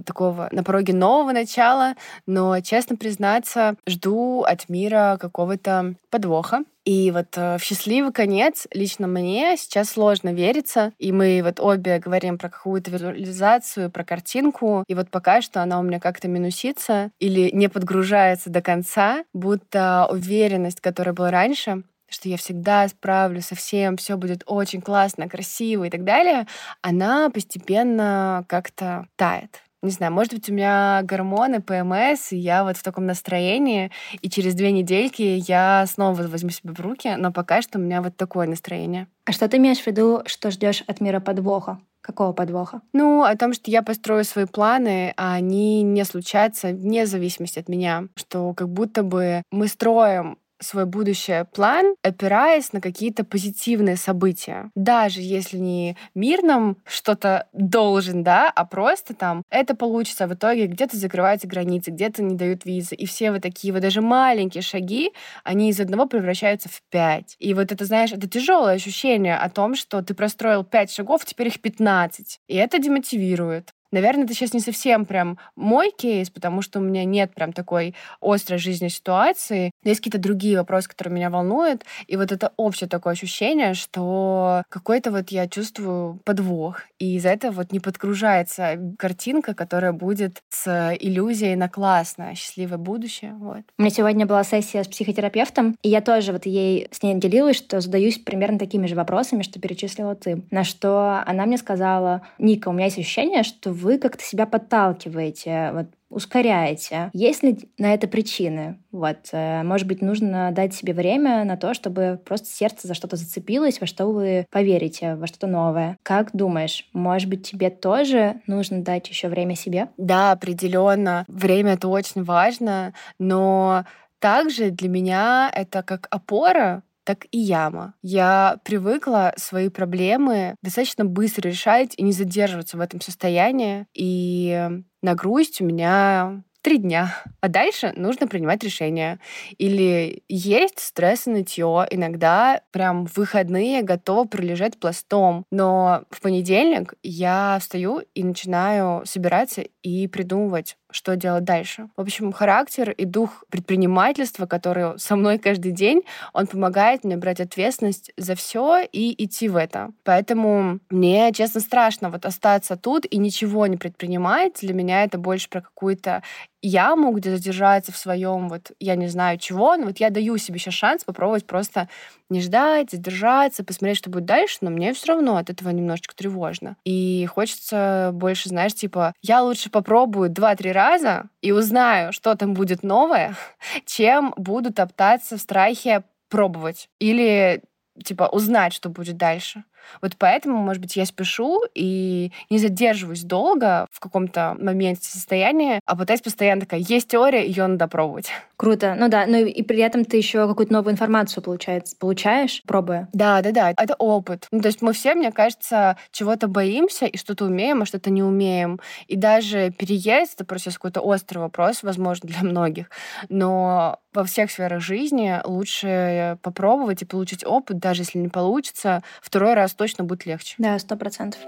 такого 0.05 0.49
на 0.51 0.63
пороге 0.63 0.93
нового 0.93 1.31
начала, 1.31 1.95
но, 2.27 2.59
честно 2.59 2.95
признаться, 2.95 3.75
жду 3.87 4.43
от 4.43 4.69
мира 4.69 5.17
какого-то 5.19 5.95
подвоха. 6.09 6.63
И 6.87 7.11
вот 7.11 7.37
э, 7.37 7.57
в 7.57 7.63
счастливый 7.63 8.13
конец 8.13 8.65
лично 8.71 9.07
мне 9.07 9.57
сейчас 9.57 9.89
сложно 9.89 10.33
вериться. 10.33 10.93
И 10.97 11.11
мы 11.11 11.41
вот 11.43 11.59
обе 11.59 11.99
говорим 11.99 12.37
про 12.37 12.47
какую-то 12.47 12.89
визуализацию, 12.91 13.91
про 13.91 14.05
картинку. 14.05 14.85
И 14.87 14.95
вот 14.95 15.09
пока 15.09 15.41
что 15.41 15.61
она 15.61 15.81
у 15.81 15.83
меня 15.83 15.99
как-то 15.99 16.29
минусится 16.29 17.11
или 17.19 17.49
не 17.53 17.67
подгружается 17.67 18.49
до 18.49 18.61
конца, 18.61 19.25
будто 19.33 20.07
уверенность, 20.09 20.79
которая 20.79 21.13
была 21.13 21.29
раньше, 21.29 21.83
что 22.09 22.29
я 22.29 22.37
всегда 22.37 22.87
справлюсь 22.87 23.47
со 23.47 23.55
всем, 23.55 23.97
все 23.97 24.15
будет 24.15 24.43
очень 24.45 24.79
классно, 24.79 25.27
красиво 25.27 25.83
и 25.83 25.89
так 25.89 26.05
далее, 26.05 26.47
она 26.81 27.29
постепенно 27.29 28.45
как-то 28.47 29.07
тает. 29.17 29.61
Не 29.83 29.91
знаю, 29.91 30.11
может 30.11 30.33
быть, 30.33 30.49
у 30.49 30.53
меня 30.53 31.01
гормоны, 31.03 31.61
ПМС, 31.61 32.31
и 32.31 32.37
я 32.37 32.63
вот 32.63 32.77
в 32.77 32.83
таком 32.83 33.05
настроении, 33.05 33.91
и 34.21 34.29
через 34.29 34.55
две 34.55 34.71
недельки 34.71 35.21
я 35.21 35.85
снова 35.87 36.23
возьму 36.23 36.49
себя 36.49 36.73
в 36.73 36.79
руки, 36.79 37.13
но 37.17 37.31
пока 37.31 37.61
что 37.61 37.77
у 37.77 37.81
меня 37.81 38.01
вот 38.01 38.17
такое 38.17 38.47
настроение. 38.47 39.07
А 39.25 39.31
что 39.31 39.47
ты 39.47 39.57
имеешь 39.57 39.79
в 39.79 39.87
виду, 39.87 40.23
что 40.25 40.49
ждешь 40.49 40.83
от 40.87 40.99
мира 40.99 41.19
подвоха? 41.19 41.79
Какого 42.01 42.31
подвоха? 42.31 42.81
Ну, 42.93 43.23
о 43.23 43.35
том, 43.35 43.53
что 43.53 43.69
я 43.69 43.83
построю 43.83 44.23
свои 44.23 44.45
планы, 44.45 45.13
а 45.17 45.33
они 45.33 45.83
не 45.83 46.05
случаются 46.05 46.69
вне 46.69 47.05
зависимости 47.05 47.59
от 47.59 47.67
меня. 47.67 48.07
Что 48.15 48.53
как 48.53 48.69
будто 48.69 49.03
бы 49.03 49.41
мы 49.51 49.67
строим 49.67 50.37
свой 50.59 50.85
будущий 50.85 51.45
план, 51.53 51.95
опираясь 52.03 52.73
на 52.73 52.81
какие-то 52.81 53.23
позитивные 53.23 53.97
события. 53.97 54.71
Даже 54.75 55.21
если 55.21 55.57
не 55.57 55.97
мир 56.15 56.41
нам 56.43 56.77
что-то 56.85 57.47
должен, 57.53 58.23
да, 58.23 58.51
а 58.55 58.65
просто 58.65 59.13
там 59.13 59.43
это 59.49 59.75
получится, 59.75 60.25
а 60.25 60.27
в 60.27 60.33
итоге 60.33 60.67
где-то 60.67 60.97
закрываются 60.97 61.47
границы, 61.47 61.91
где-то 61.91 62.23
не 62.23 62.35
дают 62.35 62.65
визы. 62.65 62.95
И 62.95 63.05
все 63.05 63.31
вот 63.31 63.41
такие 63.41 63.73
вот 63.73 63.81
даже 63.81 64.01
маленькие 64.01 64.61
шаги, 64.61 65.11
они 65.43 65.69
из 65.69 65.79
одного 65.79 66.05
превращаются 66.05 66.69
в 66.69 66.81
пять. 66.89 67.35
И 67.39 67.53
вот 67.53 67.71
это, 67.71 67.85
знаешь, 67.85 68.11
это 68.11 68.27
тяжелое 68.27 68.73
ощущение 68.73 69.37
о 69.37 69.49
том, 69.49 69.75
что 69.75 70.01
ты 70.01 70.13
простроил 70.13 70.63
пять 70.63 70.91
шагов, 70.91 71.25
теперь 71.25 71.47
их 71.47 71.61
пятнадцать, 71.61 72.39
И 72.47 72.55
это 72.55 72.79
демотивирует. 72.79 73.71
Наверное, 73.91 74.25
это 74.25 74.33
сейчас 74.33 74.53
не 74.53 74.59
совсем 74.59 75.05
прям 75.05 75.37
мой 75.55 75.91
кейс, 75.91 76.29
потому 76.29 76.61
что 76.61 76.79
у 76.79 76.81
меня 76.81 77.05
нет 77.05 77.33
прям 77.33 77.53
такой 77.53 77.95
острой 78.21 78.59
жизненной 78.59 78.89
ситуации. 78.89 79.71
Но 79.83 79.89
есть 79.89 80.01
какие-то 80.01 80.19
другие 80.19 80.57
вопросы, 80.57 80.89
которые 80.89 81.15
меня 81.15 81.29
волнуют. 81.29 81.83
И 82.07 82.17
вот 82.17 82.31
это 82.31 82.51
общее 82.57 82.89
такое 82.89 83.13
ощущение, 83.13 83.73
что 83.73 84.63
какой-то 84.69 85.11
вот 85.11 85.29
я 85.29 85.47
чувствую 85.47 86.19
подвох. 86.25 86.81
И 86.99 87.15
из-за 87.15 87.29
этого 87.29 87.51
вот 87.51 87.71
не 87.71 87.79
подгружается 87.79 88.77
картинка, 88.97 89.53
которая 89.53 89.93
будет 89.93 90.41
с 90.49 90.95
иллюзией 90.99 91.55
на 91.55 91.69
классное, 91.69 92.35
счастливое 92.35 92.77
будущее. 92.77 93.33
Вот. 93.33 93.61
У 93.77 93.81
меня 93.81 93.91
сегодня 93.91 94.25
была 94.25 94.43
сессия 94.43 94.83
с 94.83 94.87
психотерапевтом, 94.87 95.75
и 95.81 95.89
я 95.89 96.01
тоже 96.01 96.31
вот 96.31 96.45
ей 96.45 96.87
с 96.91 97.03
ней 97.03 97.15
делилась, 97.15 97.57
что 97.57 97.79
задаюсь 97.81 98.17
примерно 98.17 98.59
такими 98.59 98.87
же 98.87 98.95
вопросами, 98.95 99.43
что 99.43 99.59
перечислила 99.59 100.15
ты. 100.15 100.43
На 100.51 100.63
что 100.63 101.23
она 101.25 101.45
мне 101.45 101.57
сказала, 101.57 102.21
Ника, 102.37 102.69
у 102.69 102.73
меня 102.73 102.85
есть 102.85 102.99
ощущение, 102.99 103.43
что 103.43 103.71
вы 103.77 103.97
как-то 103.97 104.23
себя 104.23 104.45
подталкиваете, 104.45 105.71
вот, 105.73 105.87
ускоряете. 106.09 107.09
Есть 107.13 107.43
ли 107.43 107.69
на 107.77 107.93
это 107.93 108.07
причины? 108.07 108.79
Вот, 108.91 109.29
э, 109.31 109.63
может 109.63 109.87
быть, 109.87 110.01
нужно 110.01 110.51
дать 110.51 110.73
себе 110.73 110.93
время 110.93 111.43
на 111.43 111.57
то, 111.57 111.73
чтобы 111.73 112.19
просто 112.23 112.47
сердце 112.47 112.87
за 112.87 112.93
что-то 112.93 113.15
зацепилось, 113.17 113.79
во 113.81 113.87
что 113.87 114.07
вы 114.07 114.45
поверите, 114.51 115.15
во 115.15 115.27
что-то 115.27 115.47
новое. 115.47 115.97
Как 116.03 116.31
думаешь, 116.33 116.87
может 116.93 117.29
быть, 117.29 117.49
тебе 117.49 117.69
тоже 117.69 118.41
нужно 118.47 118.81
дать 118.81 119.09
еще 119.09 119.27
время 119.27 119.55
себе? 119.55 119.89
Да, 119.97 120.31
определенно. 120.31 121.25
Время 121.27 121.73
это 121.73 121.87
очень 121.89 122.23
важно, 122.23 122.93
но 123.19 123.85
также 124.19 124.71
для 124.71 124.89
меня 124.89 125.51
это 125.53 125.83
как 125.83 126.07
опора, 126.09 126.83
так 127.07 127.25
и 127.31 127.37
яма. 127.37 127.93
Я 128.01 128.59
привыкла 128.65 129.33
свои 129.37 129.69
проблемы 129.69 130.55
достаточно 130.61 131.05
быстро 131.05 131.47
решать 131.47 131.93
и 131.95 132.03
не 132.03 132.11
задерживаться 132.11 132.75
в 132.75 132.81
этом 132.81 132.99
состоянии. 132.99 133.87
И 133.93 134.69
на 135.01 135.15
грусть 135.15 135.61
у 135.61 135.65
меня 135.65 136.43
три 136.61 136.79
дня. 136.79 137.15
А 137.39 137.47
дальше 137.47 137.93
нужно 137.95 138.27
принимать 138.27 138.61
решения. 138.61 139.21
Или 139.57 140.23
есть 140.27 140.79
стресс 140.79 141.25
и 141.25 141.29
нытье. 141.29 141.87
Иногда 141.89 142.61
прям 142.71 143.07
в 143.07 143.15
выходные 143.15 143.83
готова 143.83 144.27
пролежать 144.27 144.77
пластом. 144.77 145.45
Но 145.49 146.03
в 146.11 146.19
понедельник 146.19 146.95
я 147.03 147.57
встаю 147.61 148.01
и 148.13 148.21
начинаю 148.21 149.05
собираться 149.05 149.63
и 149.87 150.07
придумывать, 150.07 150.77
что 150.91 151.15
делать 151.15 151.43
дальше. 151.43 151.89
В 151.95 152.01
общем, 152.01 152.31
характер 152.31 152.91
и 152.91 153.05
дух 153.05 153.43
предпринимательства, 153.49 154.45
который 154.45 154.99
со 154.99 155.15
мной 155.15 155.37
каждый 155.39 155.71
день, 155.71 156.03
он 156.33 156.47
помогает 156.47 157.03
мне 157.03 157.17
брать 157.17 157.39
ответственность 157.39 158.11
за 158.17 158.35
все 158.35 158.81
и 158.91 159.23
идти 159.23 159.47
в 159.49 159.55
это. 159.55 159.91
Поэтому 160.03 160.79
мне, 160.89 161.31
честно, 161.33 161.61
страшно 161.61 162.09
вот 162.09 162.25
остаться 162.25 162.75
тут 162.77 163.05
и 163.09 163.17
ничего 163.17 163.67
не 163.67 163.77
предпринимать. 163.77 164.59
Для 164.61 164.73
меня 164.73 165.03
это 165.03 165.17
больше 165.17 165.49
про 165.49 165.61
какую-то 165.61 166.23
яму, 166.61 167.11
где 167.11 167.29
задержаться 167.35 167.91
в 167.91 167.97
своем 167.97 168.49
вот 168.49 168.71
я 168.79 168.95
не 168.95 169.07
знаю 169.07 169.37
чего, 169.37 169.75
но 169.77 169.87
вот 169.87 169.99
я 169.99 170.09
даю 170.09 170.37
себе 170.37 170.59
сейчас 170.59 170.73
шанс 170.73 171.03
попробовать 171.03 171.45
просто 171.45 171.87
не 172.29 172.41
ждать, 172.41 172.91
задержаться, 172.91 173.63
посмотреть, 173.63 173.97
что 173.97 174.09
будет 174.09 174.25
дальше, 174.25 174.57
но 174.61 174.69
мне 174.69 174.93
все 174.93 175.13
равно 175.13 175.37
от 175.37 175.49
этого 175.49 175.69
немножечко 175.69 176.15
тревожно. 176.15 176.75
И 176.83 177.25
хочется 177.27 178.11
больше, 178.13 178.49
знаешь, 178.49 178.73
типа, 178.73 179.13
я 179.21 179.41
лучше 179.41 179.69
попробую 179.69 180.29
два-три 180.29 180.71
раза 180.71 181.25
и 181.41 181.51
узнаю, 181.51 182.11
что 182.11 182.35
там 182.35 182.53
будет 182.53 182.83
новое, 182.83 183.35
чем 183.85 184.33
буду 184.37 184.73
топтаться 184.73 185.37
в 185.37 185.41
страхе 185.41 186.03
пробовать. 186.29 186.89
Или 186.99 187.61
типа 188.03 188.29
узнать, 188.31 188.73
что 188.73 188.89
будет 188.89 189.17
дальше. 189.17 189.63
Вот 190.01 190.13
поэтому, 190.17 190.57
может 190.57 190.81
быть, 190.81 190.95
я 190.95 191.05
спешу 191.05 191.61
и 191.73 192.31
не 192.49 192.57
задерживаюсь 192.57 193.23
долго 193.23 193.87
в 193.91 193.99
каком-то 193.99 194.55
моменте 194.59 195.09
состояния, 195.09 195.79
а 195.85 195.95
пытаюсь 195.95 196.21
постоянно 196.21 196.61
такая, 196.61 196.79
есть 196.79 197.07
теория, 197.09 197.45
ее 197.45 197.67
надо 197.67 197.87
пробовать. 197.87 198.31
Круто. 198.57 198.95
Ну 198.97 199.07
да, 199.07 199.25
ну 199.27 199.37
и 199.37 199.61
при 199.61 199.79
этом 199.79 200.03
ты 200.03 200.17
еще 200.17 200.47
какую-то 200.47 200.73
новую 200.73 200.93
информацию 200.93 201.43
получается, 201.43 201.95
получаешь, 201.97 202.63
пробуя. 202.65 203.07
Да, 203.13 203.41
да, 203.41 203.51
да. 203.51 203.73
Это 203.77 203.93
опыт. 203.99 204.47
Ну, 204.51 204.61
то 204.61 204.67
есть 204.67 204.81
мы 204.81 204.93
все, 204.93 205.13
мне 205.13 205.31
кажется, 205.31 205.97
чего-то 206.11 206.47
боимся 206.47 207.05
и 207.05 207.17
что-то 207.17 207.45
умеем, 207.45 207.83
а 207.83 207.85
что-то 207.85 208.09
не 208.09 208.23
умеем. 208.23 208.79
И 209.07 209.15
даже 209.15 209.71
переезд— 209.71 210.33
это 210.35 210.45
просто 210.45 210.71
какой-то 210.71 211.01
острый 211.01 211.37
вопрос, 211.37 211.83
возможно, 211.83 212.27
для 212.27 212.41
многих. 212.41 212.89
Но 213.29 213.99
во 214.13 214.23
всех 214.23 214.49
сферах 214.49 214.81
жизни 214.81 215.39
лучше 215.45 216.39
попробовать 216.41 217.03
и 217.03 217.05
получить 217.05 217.45
опыт, 217.45 217.77
даже 217.77 218.01
если 218.01 218.17
не 218.17 218.29
получится, 218.29 219.03
второй 219.21 219.53
раз 219.53 219.75
точно 219.77 220.03
будет 220.03 220.25
легче. 220.25 220.55
Да, 220.57 220.77
сто 220.79 220.97
процентов. 220.97 221.39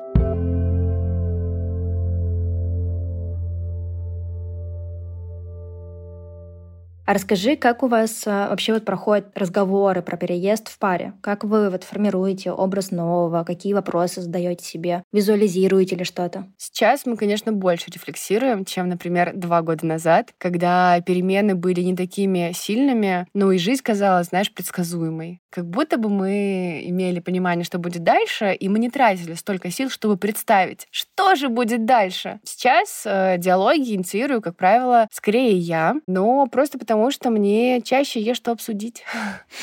А 7.09 7.15
расскажи, 7.15 7.55
как 7.55 7.81
у 7.81 7.87
вас 7.87 8.21
а, 8.27 8.49
вообще 8.49 8.71
вот 8.71 8.85
проходят 8.85 9.31
разговоры 9.33 10.03
про 10.03 10.15
переезд 10.15 10.67
в 10.67 10.77
паре? 10.77 11.13
Как 11.21 11.43
вы 11.43 11.71
вот 11.71 11.83
формируете 11.83 12.51
образ 12.51 12.91
нового? 12.91 13.43
Какие 13.43 13.73
вопросы 13.73 14.21
задаете 14.21 14.63
себе? 14.63 15.01
Визуализируете 15.11 15.95
ли 15.95 16.03
что-то? 16.03 16.45
Сейчас 16.57 17.07
мы, 17.07 17.17
конечно, 17.17 17.51
больше 17.51 17.89
рефлексируем, 17.89 18.63
чем, 18.63 18.89
например, 18.89 19.31
два 19.33 19.63
года 19.63 19.87
назад, 19.87 20.35
когда 20.37 21.01
перемены 21.01 21.55
были 21.55 21.81
не 21.81 21.95
такими 21.95 22.51
сильными, 22.53 23.25
но 23.33 23.51
и 23.51 23.57
жизнь 23.57 23.81
казалась, 23.81 24.27
знаешь, 24.27 24.53
предсказуемой. 24.53 25.41
Как 25.49 25.65
будто 25.65 25.97
бы 25.97 26.09
мы 26.09 26.83
имели 26.85 27.21
понимание, 27.21 27.65
что 27.65 27.79
будет 27.79 28.03
дальше, 28.03 28.53
и 28.53 28.69
мы 28.69 28.77
не 28.77 28.91
тратили 28.91 29.33
столько 29.33 29.71
сил, 29.71 29.89
чтобы 29.89 30.15
представить, 30.17 30.87
что 30.91 31.33
же 31.33 31.49
будет 31.49 31.85
дальше. 31.85 32.39
Сейчас 32.43 33.01
э, 33.03 33.37
диалоги 33.39 33.95
инициирую, 33.95 34.43
как 34.43 34.55
правило, 34.55 35.07
скорее 35.11 35.57
я, 35.57 35.95
но 36.05 36.45
просто 36.45 36.77
потому, 36.77 36.98
что 37.11 37.29
мне 37.29 37.81
чаще 37.81 38.21
есть 38.21 38.37
что 38.37 38.51
обсудить. 38.51 39.03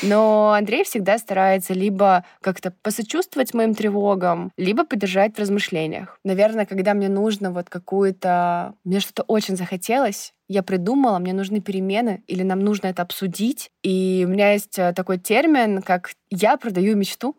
Но 0.01 0.51
Андрей 0.51 0.83
всегда 0.83 1.17
старается 1.17 1.73
либо 1.73 2.25
как-то 2.41 2.71
посочувствовать 2.81 3.53
моим 3.53 3.73
тревогам, 3.73 4.51
либо 4.57 4.83
поддержать 4.83 5.35
в 5.35 5.39
размышлениях. 5.39 6.19
Наверное, 6.23 6.65
когда 6.65 6.93
мне 6.93 7.09
нужно 7.09 7.51
вот 7.51 7.69
какую-то... 7.69 8.73
Мне 8.83 8.99
что-то 8.99 9.23
очень 9.23 9.55
захотелось, 9.55 10.33
я 10.49 10.63
придумала, 10.63 11.19
мне 11.19 11.33
нужны 11.33 11.59
перемены, 11.59 12.23
или 12.27 12.41
нам 12.43 12.61
нужно 12.61 12.87
это 12.87 13.01
обсудить. 13.01 13.69
И 13.83 14.23
у 14.25 14.29
меня 14.29 14.53
есть 14.53 14.79
э, 14.79 14.93
такой 14.93 15.17
термин, 15.17 15.81
как 15.81 16.11
«я 16.29 16.55
продаю 16.55 16.95
мечту». 16.95 17.35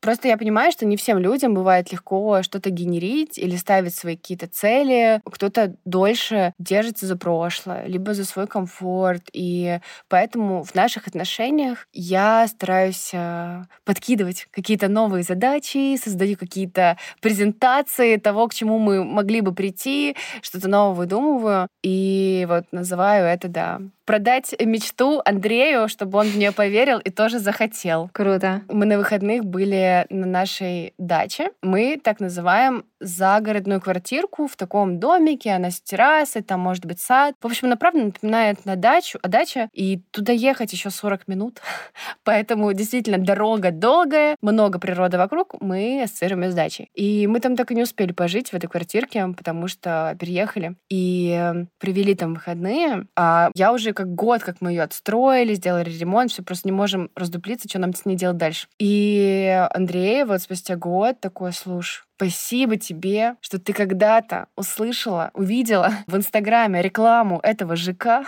Просто 0.00 0.28
я 0.28 0.36
понимаю, 0.36 0.72
что 0.72 0.86
не 0.86 0.96
всем 0.96 1.18
людям 1.18 1.54
бывает 1.54 1.92
легко 1.92 2.42
что-то 2.42 2.70
генерить 2.70 3.38
или 3.38 3.56
ставить 3.56 3.94
свои 3.94 4.16
какие-то 4.16 4.46
цели. 4.46 5.20
Кто-то 5.24 5.76
дольше 5.84 6.52
держится 6.58 7.06
за 7.06 7.16
прошлое, 7.16 7.86
либо 7.86 8.14
за 8.14 8.24
свой 8.24 8.46
комфорт. 8.46 9.22
И 9.32 9.78
поэтому 10.08 10.62
в 10.62 10.74
наших 10.74 11.06
отношениях 11.06 11.86
я 11.92 12.46
стараюсь 12.48 13.10
э, 13.12 13.62
подкидывать 13.84 14.48
какие-то 14.50 14.88
новые 14.88 15.22
задачи, 15.22 15.96
создаю 15.96 16.36
какие-то 16.36 16.98
презентации 17.20 18.16
того, 18.16 18.48
к 18.48 18.54
чему 18.54 18.78
мы 18.78 19.04
могли 19.04 19.40
бы 19.40 19.52
прийти, 19.52 20.16
что-то 20.40 20.68
новое 20.68 20.94
выдумываю. 20.94 21.68
И 21.82 22.46
вот 22.48 22.64
называю 22.72 23.26
это, 23.26 23.48
да, 23.48 23.80
продать 24.04 24.54
мечту 24.60 25.22
Андрею, 25.24 25.88
чтобы 25.88 26.18
он 26.18 26.26
в 26.26 26.36
нее 26.36 26.52
поверил 26.52 26.98
и 26.98 27.10
тоже 27.10 27.38
захотел. 27.38 28.10
Круто. 28.12 28.62
Мы 28.68 28.84
на 28.84 28.98
выходных 28.98 29.41
были 29.42 30.06
на 30.10 30.26
нашей 30.26 30.94
даче. 30.98 31.50
Мы 31.62 32.00
так 32.02 32.20
называем 32.20 32.84
загородную 33.02 33.80
квартирку 33.80 34.46
в 34.46 34.56
таком 34.56 34.98
домике, 34.98 35.50
она 35.50 35.70
с 35.70 35.80
террасой, 35.80 36.42
там 36.42 36.60
может 36.60 36.86
быть 36.86 37.00
сад. 37.00 37.34
В 37.40 37.46
общем, 37.46 37.66
она 37.66 37.76
правда 37.76 38.04
напоминает 38.04 38.64
на 38.64 38.76
дачу, 38.76 39.18
а 39.22 39.28
дача, 39.28 39.68
и 39.72 40.02
туда 40.10 40.32
ехать 40.32 40.72
еще 40.72 40.90
40 40.90 41.28
минут. 41.28 41.60
Поэтому 42.24 42.72
действительно 42.72 43.18
дорога 43.18 43.70
долгая, 43.70 44.36
много 44.40 44.78
природы 44.78 45.18
вокруг, 45.18 45.60
мы 45.60 46.02
ассоциируем 46.04 46.50
с 46.50 46.54
дачей. 46.54 46.88
И 46.94 47.26
мы 47.26 47.40
там 47.40 47.56
так 47.56 47.70
и 47.70 47.74
не 47.74 47.82
успели 47.82 48.12
пожить 48.12 48.50
в 48.50 48.54
этой 48.54 48.68
квартирке, 48.68 49.26
потому 49.36 49.68
что 49.68 50.16
переехали 50.18 50.76
и 50.88 51.52
провели 51.78 52.14
там 52.14 52.34
выходные. 52.34 53.06
А 53.16 53.50
я 53.54 53.72
уже 53.72 53.92
как 53.92 54.14
год, 54.14 54.42
как 54.42 54.60
мы 54.60 54.70
ее 54.70 54.82
отстроили, 54.82 55.54
сделали 55.54 55.90
ремонт, 55.90 56.30
все 56.30 56.42
просто 56.42 56.68
не 56.68 56.72
можем 56.72 57.10
раздуплиться, 57.16 57.68
что 57.68 57.78
нам 57.78 57.94
с 57.94 58.04
ней 58.04 58.16
делать 58.16 58.36
дальше. 58.36 58.68
И 58.78 59.66
Андрей 59.72 60.24
вот 60.24 60.42
спустя 60.42 60.76
год 60.76 61.20
такой, 61.20 61.52
слушай, 61.52 62.02
Спасибо 62.22 62.76
тебе, 62.76 63.34
что 63.40 63.58
ты 63.58 63.72
когда-то 63.72 64.46
услышала, 64.54 65.32
увидела 65.34 65.90
в 66.06 66.16
Инстаграме 66.16 66.80
рекламу 66.80 67.40
этого 67.42 67.74
ЖК, 67.74 68.24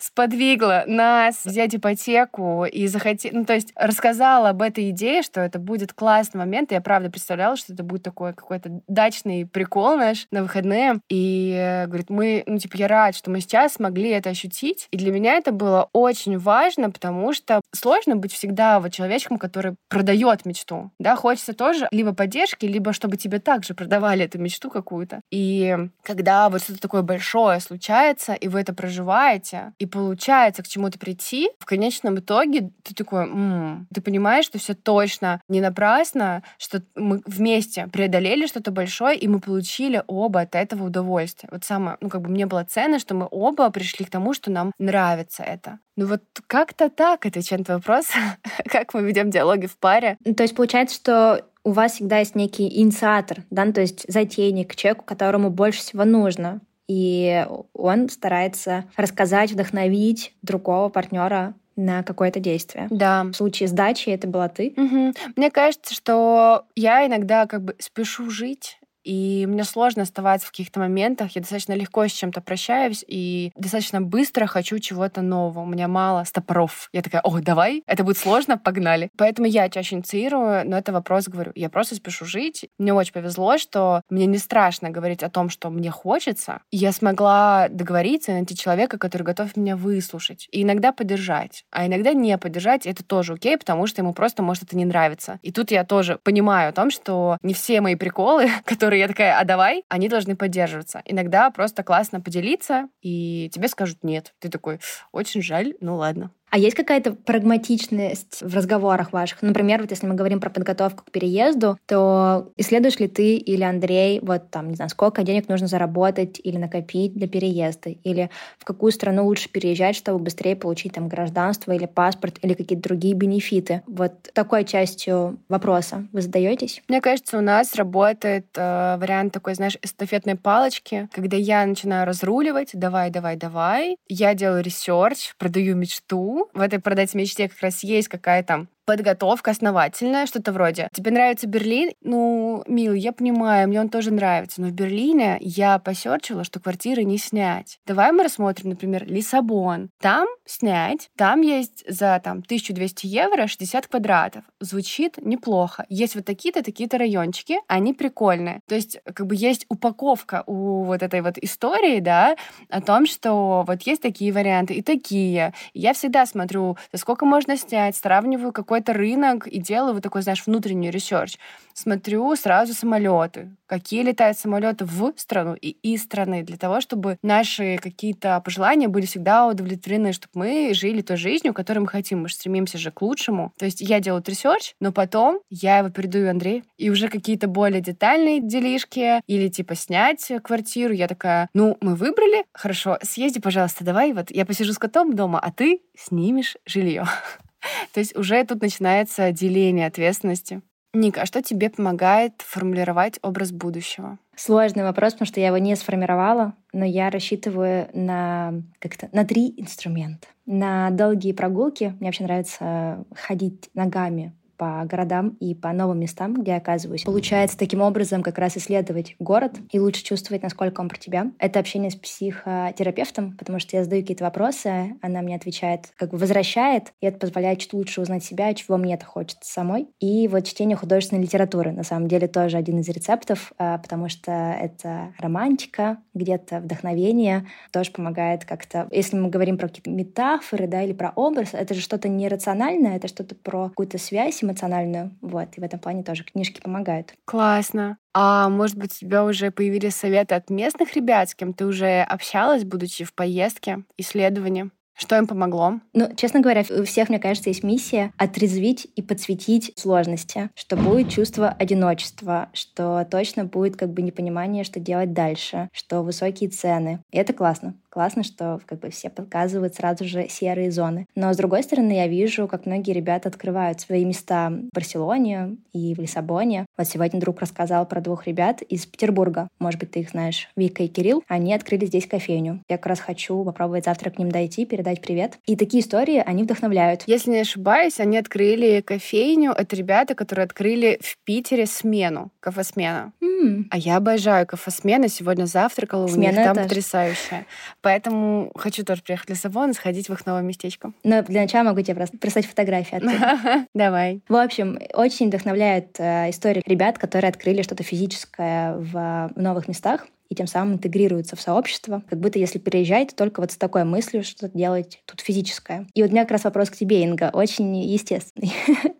сподвигла 0.00 0.84
нас 0.86 1.44
взять 1.44 1.74
ипотеку 1.74 2.64
и 2.64 2.86
захотеть, 2.86 3.32
ну, 3.32 3.44
то 3.44 3.54
есть 3.54 3.72
рассказала 3.76 4.50
об 4.50 4.62
этой 4.62 4.90
идее, 4.90 5.22
что 5.22 5.40
это 5.40 5.58
будет 5.58 5.92
классный 5.92 6.38
момент. 6.38 6.72
Я 6.72 6.80
правда 6.80 7.10
представляла, 7.10 7.56
что 7.56 7.72
это 7.72 7.82
будет 7.82 8.02
такой 8.02 8.34
какой-то 8.34 8.80
дачный 8.88 9.46
прикол 9.46 9.96
наш 9.96 10.26
на 10.30 10.42
выходные. 10.42 11.00
И 11.08 11.84
говорит, 11.86 12.10
мы, 12.10 12.42
ну, 12.46 12.58
типа, 12.58 12.76
я 12.76 12.88
рад, 12.88 13.14
что 13.14 13.30
мы 13.30 13.40
сейчас 13.40 13.74
смогли 13.74 14.10
это 14.10 14.30
ощутить. 14.30 14.88
И 14.90 14.96
для 14.96 15.12
меня 15.12 15.34
это 15.34 15.52
было 15.52 15.88
очень 15.92 16.38
важно, 16.38 16.90
потому 16.90 17.32
что 17.32 17.60
сложно 17.72 18.16
быть 18.16 18.32
всегда 18.32 18.80
вот 18.80 18.92
человечком, 18.92 19.38
который 19.38 19.76
продает 19.88 20.44
мечту. 20.44 20.90
Да, 20.98 21.16
хочется 21.16 21.52
тоже 21.52 21.88
либо 21.90 22.14
поддержки, 22.14 22.66
либо 22.66 22.92
чтобы 22.92 23.16
тебе 23.16 23.38
также 23.38 23.74
продавали 23.74 24.24
эту 24.24 24.38
мечту 24.38 24.70
какую-то. 24.70 25.20
И 25.30 25.76
когда 26.02 26.48
вот 26.48 26.62
что-то 26.62 26.80
такое 26.80 27.02
большое 27.02 27.60
случается, 27.60 28.34
и 28.34 28.48
вы 28.48 28.60
это 28.60 28.74
проживаете, 28.74 29.51
и 29.78 29.86
получается 29.86 30.62
к 30.62 30.68
чему-то 30.68 30.98
прийти, 30.98 31.50
в 31.58 31.66
конечном 31.66 32.18
итоге 32.18 32.70
ты 32.82 32.94
такой, 32.94 33.24
м-м", 33.24 33.86
ты 33.92 34.00
понимаешь, 34.00 34.44
что 34.44 34.58
все 34.58 34.74
точно 34.74 35.40
не 35.48 35.60
напрасно, 35.60 36.42
что 36.58 36.82
мы 36.94 37.22
вместе 37.26 37.88
преодолели 37.92 38.46
что-то 38.46 38.70
большое, 38.70 39.18
и 39.18 39.28
мы 39.28 39.40
получили 39.40 40.02
оба 40.06 40.40
от 40.40 40.54
этого 40.54 40.84
удовольствие. 40.84 41.48
Вот 41.52 41.64
самое, 41.64 41.96
ну 42.00 42.08
как 42.08 42.22
бы 42.22 42.30
мне 42.30 42.46
было 42.46 42.64
ценно, 42.64 42.98
что 42.98 43.14
мы 43.14 43.28
оба 43.30 43.70
пришли 43.70 44.04
к 44.04 44.10
тому, 44.10 44.34
что 44.34 44.50
нам 44.50 44.72
нравится 44.78 45.42
это. 45.42 45.78
Ну 45.96 46.06
вот 46.06 46.22
как-то 46.46 46.88
так, 46.88 47.26
отвечая 47.26 47.58
на 47.58 47.64
твой 47.64 47.76
вопрос, 47.78 48.06
как 48.64 48.94
мы 48.94 49.02
ведем 49.02 49.30
диалоги 49.30 49.66
в 49.66 49.76
паре. 49.76 50.16
Ну, 50.24 50.34
то 50.34 50.42
есть 50.42 50.54
получается, 50.54 50.96
что 50.96 51.44
у 51.64 51.72
вас 51.72 51.92
всегда 51.92 52.18
есть 52.18 52.34
некий 52.34 52.80
инициатор, 52.80 53.44
да, 53.50 53.64
ну, 53.64 53.72
то 53.72 53.80
есть 53.80 54.04
затейник, 54.08 54.74
человеку, 54.74 55.04
которому 55.04 55.50
больше 55.50 55.80
всего 55.80 56.04
нужно 56.04 56.60
и 56.88 57.46
он 57.74 58.08
старается 58.08 58.84
рассказать, 58.96 59.52
вдохновить 59.52 60.34
другого 60.42 60.88
партнера 60.88 61.54
на 61.76 62.02
какое-то 62.02 62.40
действие. 62.40 62.86
Да. 62.90 63.24
В 63.24 63.34
случае 63.34 63.68
с 63.68 63.72
дачей 63.72 64.14
это 64.14 64.26
была 64.26 64.48
ты. 64.48 64.74
Угу. 64.76 65.14
Мне 65.36 65.50
кажется, 65.50 65.94
что 65.94 66.64
я 66.76 67.06
иногда 67.06 67.46
как 67.46 67.62
бы 67.62 67.76
спешу 67.78 68.30
жить, 68.30 68.78
и 69.04 69.46
мне 69.46 69.64
сложно 69.64 70.02
оставаться 70.02 70.46
в 70.46 70.50
каких-то 70.50 70.80
моментах. 70.80 71.34
Я 71.34 71.40
достаточно 71.40 71.72
легко 71.74 72.06
с 72.06 72.12
чем-то 72.12 72.40
прощаюсь 72.40 73.04
и 73.06 73.52
достаточно 73.56 74.00
быстро 74.00 74.46
хочу 74.46 74.78
чего-то 74.78 75.22
нового. 75.22 75.60
У 75.60 75.66
меня 75.66 75.88
мало 75.88 76.24
стопоров. 76.24 76.88
Я 76.92 77.02
такая, 77.02 77.20
о, 77.22 77.40
давай, 77.40 77.82
это 77.86 78.04
будет 78.04 78.18
сложно, 78.18 78.58
погнали. 78.58 79.10
Поэтому 79.16 79.46
я 79.46 79.68
чаще 79.68 79.96
инициирую, 79.96 80.68
но 80.68 80.76
это 80.76 80.92
вопрос, 80.92 81.28
говорю, 81.28 81.52
я 81.54 81.68
просто 81.68 81.94
спешу 81.94 82.24
жить. 82.24 82.66
Мне 82.78 82.92
очень 82.94 83.12
повезло, 83.12 83.58
что 83.58 84.02
мне 84.10 84.26
не 84.26 84.38
страшно 84.38 84.90
говорить 84.90 85.22
о 85.22 85.30
том, 85.30 85.48
что 85.48 85.70
мне 85.70 85.90
хочется. 85.90 86.60
Я 86.70 86.92
смогла 86.92 87.68
договориться 87.68 88.32
и 88.32 88.34
найти 88.34 88.56
человека, 88.56 88.98
который 88.98 89.22
готов 89.22 89.56
меня 89.56 89.76
выслушать. 89.76 90.48
И 90.50 90.62
иногда 90.62 90.92
поддержать. 90.92 91.64
А 91.70 91.86
иногда 91.86 92.12
не 92.12 92.36
поддержать, 92.38 92.86
это 92.86 93.02
тоже 93.02 93.34
окей, 93.34 93.56
потому 93.56 93.86
что 93.86 94.02
ему 94.02 94.12
просто 94.12 94.42
может 94.42 94.64
это 94.64 94.76
не 94.76 94.84
нравиться. 94.84 95.38
И 95.42 95.52
тут 95.52 95.70
я 95.70 95.84
тоже 95.84 96.18
понимаю 96.22 96.70
о 96.70 96.72
том, 96.72 96.90
что 96.90 97.38
не 97.42 97.54
все 97.54 97.80
мои 97.80 97.94
приколы, 97.94 98.50
которые 98.64 98.91
которые 98.92 99.00
я 99.00 99.08
такая, 99.08 99.38
а 99.38 99.44
давай, 99.44 99.84
они 99.88 100.10
должны 100.10 100.36
поддерживаться. 100.36 101.00
Иногда 101.06 101.50
просто 101.50 101.82
классно 101.82 102.20
поделиться, 102.20 102.88
и 103.00 103.48
тебе 103.50 103.68
скажут 103.68 104.04
нет. 104.04 104.34
Ты 104.38 104.50
такой, 104.50 104.80
очень 105.12 105.40
жаль, 105.40 105.72
ну 105.80 105.96
ладно. 105.96 106.30
А 106.52 106.58
есть 106.58 106.76
какая-то 106.76 107.12
прагматичность 107.12 108.42
в 108.42 108.54
разговорах 108.54 109.14
ваших? 109.14 109.40
Например, 109.40 109.80
вот 109.80 109.90
если 109.90 110.06
мы 110.06 110.14
говорим 110.14 110.38
про 110.38 110.50
подготовку 110.50 111.02
к 111.02 111.10
переезду, 111.10 111.78
то 111.86 112.52
исследуешь 112.58 112.98
ли 112.98 113.08
ты 113.08 113.36
или 113.36 113.62
Андрей, 113.62 114.20
вот 114.20 114.50
там, 114.50 114.68
не 114.68 114.74
знаю, 114.74 114.90
сколько 114.90 115.22
денег 115.22 115.48
нужно 115.48 115.66
заработать 115.66 116.38
или 116.44 116.58
накопить 116.58 117.14
для 117.14 117.26
переезда? 117.26 117.88
Или 117.88 118.28
в 118.58 118.66
какую 118.66 118.92
страну 118.92 119.24
лучше 119.24 119.48
переезжать, 119.48 119.96
чтобы 119.96 120.18
быстрее 120.18 120.54
получить 120.54 120.92
там 120.92 121.08
гражданство 121.08 121.72
или 121.72 121.86
паспорт 121.86 122.36
или 122.42 122.52
какие-то 122.52 122.86
другие 122.86 123.14
бенефиты? 123.14 123.80
Вот 123.86 124.12
такой 124.34 124.66
частью 124.66 125.38
вопроса 125.48 126.06
вы 126.12 126.20
задаетесь? 126.20 126.82
Мне 126.86 127.00
кажется, 127.00 127.38
у 127.38 127.40
нас 127.40 127.74
работает 127.76 128.48
э, 128.56 128.98
вариант 128.98 129.32
такой, 129.32 129.54
знаешь, 129.54 129.78
эстафетной 129.80 130.36
палочки, 130.36 131.08
когда 131.14 131.38
я 131.38 131.64
начинаю 131.64 132.06
разруливать, 132.06 132.72
давай, 132.74 133.08
давай, 133.08 133.36
давай, 133.36 133.96
я 134.06 134.34
делаю 134.34 134.62
research, 134.62 135.34
продаю 135.38 135.76
мечту, 135.76 136.41
в 136.54 136.60
этой 136.60 136.80
продать 136.80 137.14
мечте 137.14 137.48
как 137.48 137.60
раз 137.60 137.82
есть 137.82 138.08
какая-то 138.08 138.66
подготовка 138.84 139.50
основательная, 139.50 140.26
что-то 140.26 140.52
вроде 140.52 140.88
«Тебе 140.92 141.10
нравится 141.10 141.46
Берлин?» 141.46 141.92
Ну, 142.02 142.64
мил, 142.66 142.94
я 142.94 143.12
понимаю, 143.12 143.68
мне 143.68 143.80
он 143.80 143.88
тоже 143.88 144.12
нравится, 144.12 144.60
но 144.60 144.68
в 144.68 144.72
Берлине 144.72 145.38
я 145.40 145.78
посерчила, 145.78 146.44
что 146.44 146.60
квартиры 146.60 147.04
не 147.04 147.18
снять. 147.18 147.78
Давай 147.86 148.12
мы 148.12 148.24
рассмотрим, 148.24 148.70
например, 148.70 149.06
Лиссабон. 149.06 149.90
Там 150.00 150.26
снять, 150.46 151.10
там 151.16 151.40
есть 151.40 151.84
за 151.88 152.20
там 152.22 152.38
1200 152.38 153.06
евро 153.06 153.46
60 153.46 153.86
квадратов. 153.86 154.44
Звучит 154.60 155.18
неплохо. 155.18 155.84
Есть 155.88 156.14
вот 156.14 156.24
такие-то, 156.24 156.62
такие-то 156.62 156.98
райончики, 156.98 157.58
они 157.68 157.94
прикольные. 157.94 158.60
То 158.68 158.74
есть 158.74 158.98
как 159.14 159.26
бы 159.26 159.34
есть 159.36 159.66
упаковка 159.68 160.42
у 160.46 160.84
вот 160.84 161.02
этой 161.02 161.20
вот 161.20 161.38
истории, 161.38 162.00
да, 162.00 162.36
о 162.68 162.80
том, 162.80 163.06
что 163.06 163.64
вот 163.66 163.82
есть 163.82 164.02
такие 164.02 164.32
варианты 164.32 164.74
и 164.74 164.82
такие. 164.82 165.54
Я 165.74 165.94
всегда 165.94 166.26
смотрю, 166.26 166.76
за 166.92 166.98
сколько 166.98 167.24
можно 167.24 167.56
снять, 167.56 167.96
сравниваю, 167.96 168.52
какой 168.52 168.71
какой-то 168.72 168.94
рынок 168.94 169.46
и 169.46 169.58
делаю 169.58 169.92
вот 169.92 170.02
такой, 170.02 170.22
знаешь, 170.22 170.46
внутренний 170.46 170.90
research. 170.90 171.36
Смотрю 171.74 172.34
сразу 172.36 172.72
самолеты, 172.72 173.50
какие 173.66 174.02
летают 174.02 174.38
самолеты 174.38 174.86
в 174.86 175.12
страну 175.16 175.54
и 175.54 175.70
из 175.82 176.02
страны, 176.02 176.42
для 176.42 176.56
того, 176.56 176.80
чтобы 176.80 177.18
наши 177.22 177.76
какие-то 177.76 178.40
пожелания 178.42 178.88
были 178.88 179.04
всегда 179.04 179.46
удовлетворены, 179.46 180.14
чтобы 180.14 180.32
мы 180.34 180.70
жили 180.72 181.02
той 181.02 181.18
жизнью, 181.18 181.52
которой 181.52 181.80
мы 181.80 181.86
хотим. 181.86 182.22
Мы 182.22 182.28
же 182.28 182.34
стремимся 182.34 182.78
же 182.78 182.90
к 182.90 183.02
лучшему. 183.02 183.52
То 183.58 183.66
есть 183.66 183.82
я 183.82 184.00
делаю 184.00 184.22
research, 184.26 184.74
но 184.80 184.90
потом 184.90 185.40
я 185.50 185.78
его 185.78 185.90
передаю 185.90 186.30
Андрею, 186.30 186.62
и 186.78 186.88
уже 186.88 187.08
какие-то 187.08 187.48
более 187.48 187.82
детальные 187.82 188.40
делишки 188.40 189.20
или 189.26 189.48
типа 189.48 189.74
снять 189.74 190.32
квартиру, 190.42 190.94
я 190.94 191.08
такая, 191.08 191.50
ну, 191.52 191.76
мы 191.82 191.94
выбрали, 191.94 192.46
хорошо, 192.54 192.98
съезди, 193.02 193.38
пожалуйста, 193.38 193.84
давай, 193.84 194.14
вот 194.14 194.30
я 194.30 194.46
посижу 194.46 194.72
с 194.72 194.78
котом 194.78 195.14
дома, 195.14 195.38
а 195.38 195.52
ты 195.52 195.82
снимешь 195.94 196.56
жилье. 196.64 197.04
То 197.92 198.00
есть 198.00 198.16
уже 198.16 198.44
тут 198.44 198.62
начинается 198.62 199.32
деление 199.32 199.86
ответственности. 199.86 200.62
Ника, 200.94 201.22
а 201.22 201.26
что 201.26 201.42
тебе 201.42 201.70
помогает 201.70 202.34
формулировать 202.42 203.18
образ 203.22 203.50
будущего? 203.50 204.18
Сложный 204.36 204.82
вопрос, 204.82 205.14
потому 205.14 205.26
что 205.26 205.40
я 205.40 205.46
его 205.46 205.56
не 205.56 205.74
сформировала, 205.74 206.54
но 206.74 206.84
я 206.84 207.08
рассчитываю 207.08 207.88
на 207.94 208.62
как-то 208.78 209.08
на 209.12 209.24
три 209.24 209.54
инструмента. 209.56 210.26
На 210.44 210.90
долгие 210.90 211.32
прогулки. 211.32 211.94
Мне 211.98 212.08
вообще 212.08 212.24
нравится 212.24 213.04
ходить 213.14 213.70
ногами 213.72 214.34
по 214.62 214.84
городам 214.84 215.30
и 215.40 215.56
по 215.56 215.72
новым 215.72 215.98
местам, 215.98 216.34
где 216.34 216.54
оказываюсь. 216.54 217.02
Получается 217.02 217.58
таким 217.58 217.80
образом 217.80 218.22
как 218.22 218.38
раз 218.38 218.56
исследовать 218.56 219.16
город 219.18 219.54
и 219.72 219.80
лучше 219.80 220.04
чувствовать, 220.04 220.44
насколько 220.44 220.80
он 220.80 220.88
про 220.88 220.96
тебя. 220.98 221.32
Это 221.40 221.58
общение 221.58 221.90
с 221.90 221.96
психотерапевтом, 221.96 223.36
потому 223.36 223.58
что 223.58 223.76
я 223.76 223.82
задаю 223.82 224.02
какие-то 224.02 224.22
вопросы, 224.22 224.94
она 225.02 225.20
мне 225.20 225.34
отвечает, 225.34 225.92
как 225.96 226.10
бы 226.10 226.18
возвращает, 226.18 226.92
и 227.00 227.06
это 227.06 227.18
позволяет 227.18 227.58
чуть 227.58 227.72
лучше 227.72 228.02
узнать 228.02 228.22
себя, 228.22 228.54
чего 228.54 228.76
мне 228.76 228.94
это 228.94 229.04
хочется 229.04 229.52
самой. 229.52 229.88
И 229.98 230.28
вот 230.28 230.44
чтение 230.44 230.76
художественной 230.76 231.22
литературы, 231.22 231.72
на 231.72 231.82
самом 231.82 232.06
деле, 232.06 232.28
тоже 232.28 232.56
один 232.56 232.78
из 232.78 232.88
рецептов, 232.88 233.52
а, 233.58 233.78
потому 233.78 234.08
что 234.08 234.30
это 234.30 235.12
романтика, 235.18 235.98
где-то 236.14 236.60
вдохновение, 236.60 237.48
тоже 237.72 237.90
помогает 237.90 238.44
как-то... 238.44 238.86
Если 238.92 239.16
мы 239.16 239.28
говорим 239.28 239.58
про 239.58 239.66
какие-то 239.66 239.90
метафоры, 239.90 240.68
да, 240.68 240.84
или 240.84 240.92
про 240.92 241.12
образ, 241.16 241.48
это 241.52 241.74
же 241.74 241.80
что-то 241.80 242.08
нерациональное, 242.08 242.94
это 242.94 243.08
что-то 243.08 243.34
про 243.34 243.70
какую-то 243.70 243.98
связь 243.98 244.40
эмоциональную. 244.52 245.16
Вот, 245.20 245.48
и 245.56 245.60
в 245.60 245.64
этом 245.64 245.80
плане 245.80 246.02
тоже 246.02 246.24
книжки 246.24 246.60
помогают. 246.60 247.14
Классно. 247.24 247.98
А 248.14 248.48
может 248.48 248.76
быть, 248.76 248.92
у 248.92 248.98
тебя 248.98 249.24
уже 249.24 249.50
появились 249.50 249.94
советы 249.94 250.34
от 250.34 250.50
местных 250.50 250.94
ребят, 250.94 251.30
с 251.30 251.34
кем 251.34 251.54
ты 251.54 251.66
уже 251.66 252.02
общалась, 252.02 252.64
будучи 252.64 253.04
в 253.04 253.14
поездке, 253.14 253.84
исследовании? 253.96 254.70
Что 254.94 255.16
им 255.16 255.26
помогло? 255.26 255.80
Ну, 255.94 256.14
честно 256.16 256.40
говоря, 256.40 256.64
у 256.70 256.84
всех, 256.84 257.08
мне 257.08 257.18
кажется, 257.18 257.48
есть 257.50 257.64
миссия 257.64 258.12
отрезвить 258.18 258.86
и 258.94 259.02
подсветить 259.02 259.72
сложности, 259.76 260.50
что 260.54 260.76
будет 260.76 261.08
чувство 261.08 261.48
одиночества, 261.48 262.50
что 262.52 263.06
точно 263.10 263.44
будет 263.44 263.76
как 263.76 263.92
бы 263.92 264.02
непонимание, 264.02 264.64
что 264.64 264.80
делать 264.80 265.12
дальше, 265.12 265.68
что 265.72 266.02
высокие 266.02 266.50
цены. 266.50 267.02
И 267.10 267.16
это 267.16 267.32
классно. 267.32 267.74
Классно, 267.92 268.22
что 268.22 268.58
как 268.64 268.80
бы 268.80 268.88
все 268.88 269.10
показывают 269.10 269.74
сразу 269.74 270.04
же 270.06 270.26
серые 270.26 270.70
зоны. 270.70 271.06
Но 271.14 271.30
с 271.30 271.36
другой 271.36 271.62
стороны, 271.62 271.92
я 271.92 272.06
вижу, 272.06 272.48
как 272.48 272.64
многие 272.64 272.92
ребята 272.92 273.28
открывают 273.28 273.82
свои 273.82 274.06
места 274.06 274.48
в 274.48 274.74
Барселоне 274.74 275.58
и 275.74 275.94
в 275.94 275.98
Лиссабоне. 275.98 276.64
Вот 276.78 276.86
сегодня 276.86 277.20
друг 277.20 277.40
рассказал 277.40 277.84
про 277.84 278.00
двух 278.00 278.26
ребят 278.26 278.62
из 278.62 278.86
Петербурга. 278.86 279.46
Может 279.58 279.78
быть, 279.78 279.90
ты 279.90 280.00
их 280.00 280.08
знаешь, 280.08 280.48
Вика 280.56 280.82
и 280.82 280.88
Кирилл. 280.88 281.22
Они 281.28 281.52
открыли 281.52 281.84
здесь 281.84 282.06
кофейню. 282.06 282.62
Я 282.66 282.78
как 282.78 282.86
раз 282.86 283.00
хочу 283.00 283.44
попробовать 283.44 283.84
завтра 283.84 284.08
к 284.08 284.18
ним 284.18 284.32
дойти, 284.32 284.64
передать 284.64 285.02
привет. 285.02 285.38
И 285.44 285.54
такие 285.54 285.82
истории, 285.82 286.22
они 286.24 286.44
вдохновляют. 286.44 287.02
Если 287.06 287.30
не 287.30 287.40
ошибаюсь, 287.40 288.00
они 288.00 288.16
открыли 288.16 288.80
кофейню. 288.80 289.52
Это 289.52 289.76
ребята, 289.76 290.14
которые 290.14 290.44
открыли 290.44 290.98
в 291.02 291.18
Питере 291.24 291.66
смену, 291.66 292.30
кафе-смена. 292.40 293.12
Mm. 293.22 293.64
А 293.70 293.76
я 293.76 293.98
обожаю 293.98 294.46
кафе-смены. 294.46 295.08
Сегодня 295.08 295.44
завтракала 295.44 296.04
у 296.04 296.08
Смена 296.08 296.36
них 296.36 296.36
там 296.36 296.56
тоже. 296.56 296.68
потрясающая. 296.68 297.46
Поэтому 297.82 298.52
хочу 298.54 298.84
тоже 298.84 299.02
приехать 299.02 299.26
в 299.26 299.30
Лиссабон 299.30 299.70
и 299.70 299.74
сходить 299.74 300.08
в 300.08 300.12
их 300.12 300.24
новое 300.24 300.42
местечко. 300.42 300.92
Но 301.04 301.22
для 301.22 301.42
начала 301.42 301.64
могу 301.64 301.82
тебе 301.82 301.94
просто 301.94 302.16
прислать 302.16 302.46
фотографии 302.46 302.96
оттуда. 302.96 303.66
Давай. 303.74 304.22
В 304.28 304.36
общем, 304.36 304.78
очень 304.94 305.28
вдохновляет 305.28 305.96
э, 305.98 306.30
история 306.30 306.62
ребят, 306.66 306.98
которые 306.98 307.28
открыли 307.28 307.62
что-то 307.62 307.82
физическое 307.82 308.76
в 308.76 309.30
новых 309.36 309.68
местах 309.68 310.06
и 310.32 310.34
тем 310.34 310.46
самым 310.46 310.74
интегрируются 310.74 311.36
в 311.36 311.40
сообщество, 311.40 312.02
как 312.08 312.18
будто 312.18 312.38
если 312.38 312.58
переезжать, 312.58 313.10
то 313.10 313.16
только 313.16 313.40
вот 313.40 313.52
с 313.52 313.56
такой 313.56 313.84
мыслью, 313.84 314.24
что 314.24 314.48
делать 314.48 315.02
тут 315.04 315.20
физическое. 315.20 315.86
И 315.94 316.02
вот 316.02 316.10
у 316.10 316.12
меня 316.12 316.22
как 316.22 316.32
раз 316.32 316.44
вопрос 316.44 316.70
к 316.70 316.76
тебе, 316.76 317.02
Инга, 317.02 317.30
очень 317.32 317.76
естественный. 317.76 318.52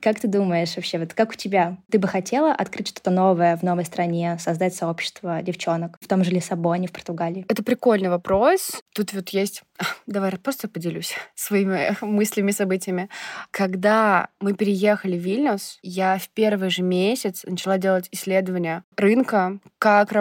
Как 0.00 0.20
ты 0.20 0.28
думаешь 0.28 0.76
вообще, 0.76 0.98
вот 0.98 1.14
как 1.14 1.30
у 1.30 1.34
тебя? 1.34 1.78
Ты 1.90 1.98
бы 1.98 2.08
хотела 2.08 2.52
открыть 2.52 2.88
что-то 2.88 3.10
новое 3.10 3.56
в 3.56 3.62
новой 3.62 3.86
стране, 3.86 4.36
создать 4.38 4.74
сообщество 4.74 5.40
девчонок 5.42 5.96
в 6.00 6.06
том 6.06 6.22
же 6.24 6.30
Лиссабоне, 6.30 6.88
в 6.88 6.92
Португалии? 6.92 7.46
Это 7.48 7.62
прикольный 7.62 8.10
вопрос. 8.10 8.82
Тут 8.94 9.14
вот 9.14 9.30
есть... 9.30 9.62
Давай 10.06 10.32
просто 10.32 10.68
поделюсь 10.68 11.14
своими 11.34 11.96
мыслями, 12.04 12.50
событиями. 12.50 13.08
Когда 13.50 14.28
мы 14.40 14.52
переехали 14.52 15.16
в 15.16 15.22
Вильнюс, 15.22 15.78
я 15.82 16.18
в 16.18 16.28
первый 16.28 16.68
же 16.68 16.82
месяц 16.82 17.44
начала 17.44 17.78
делать 17.78 18.08
исследования 18.12 18.84
рынка, 18.96 19.58
как 19.78 20.12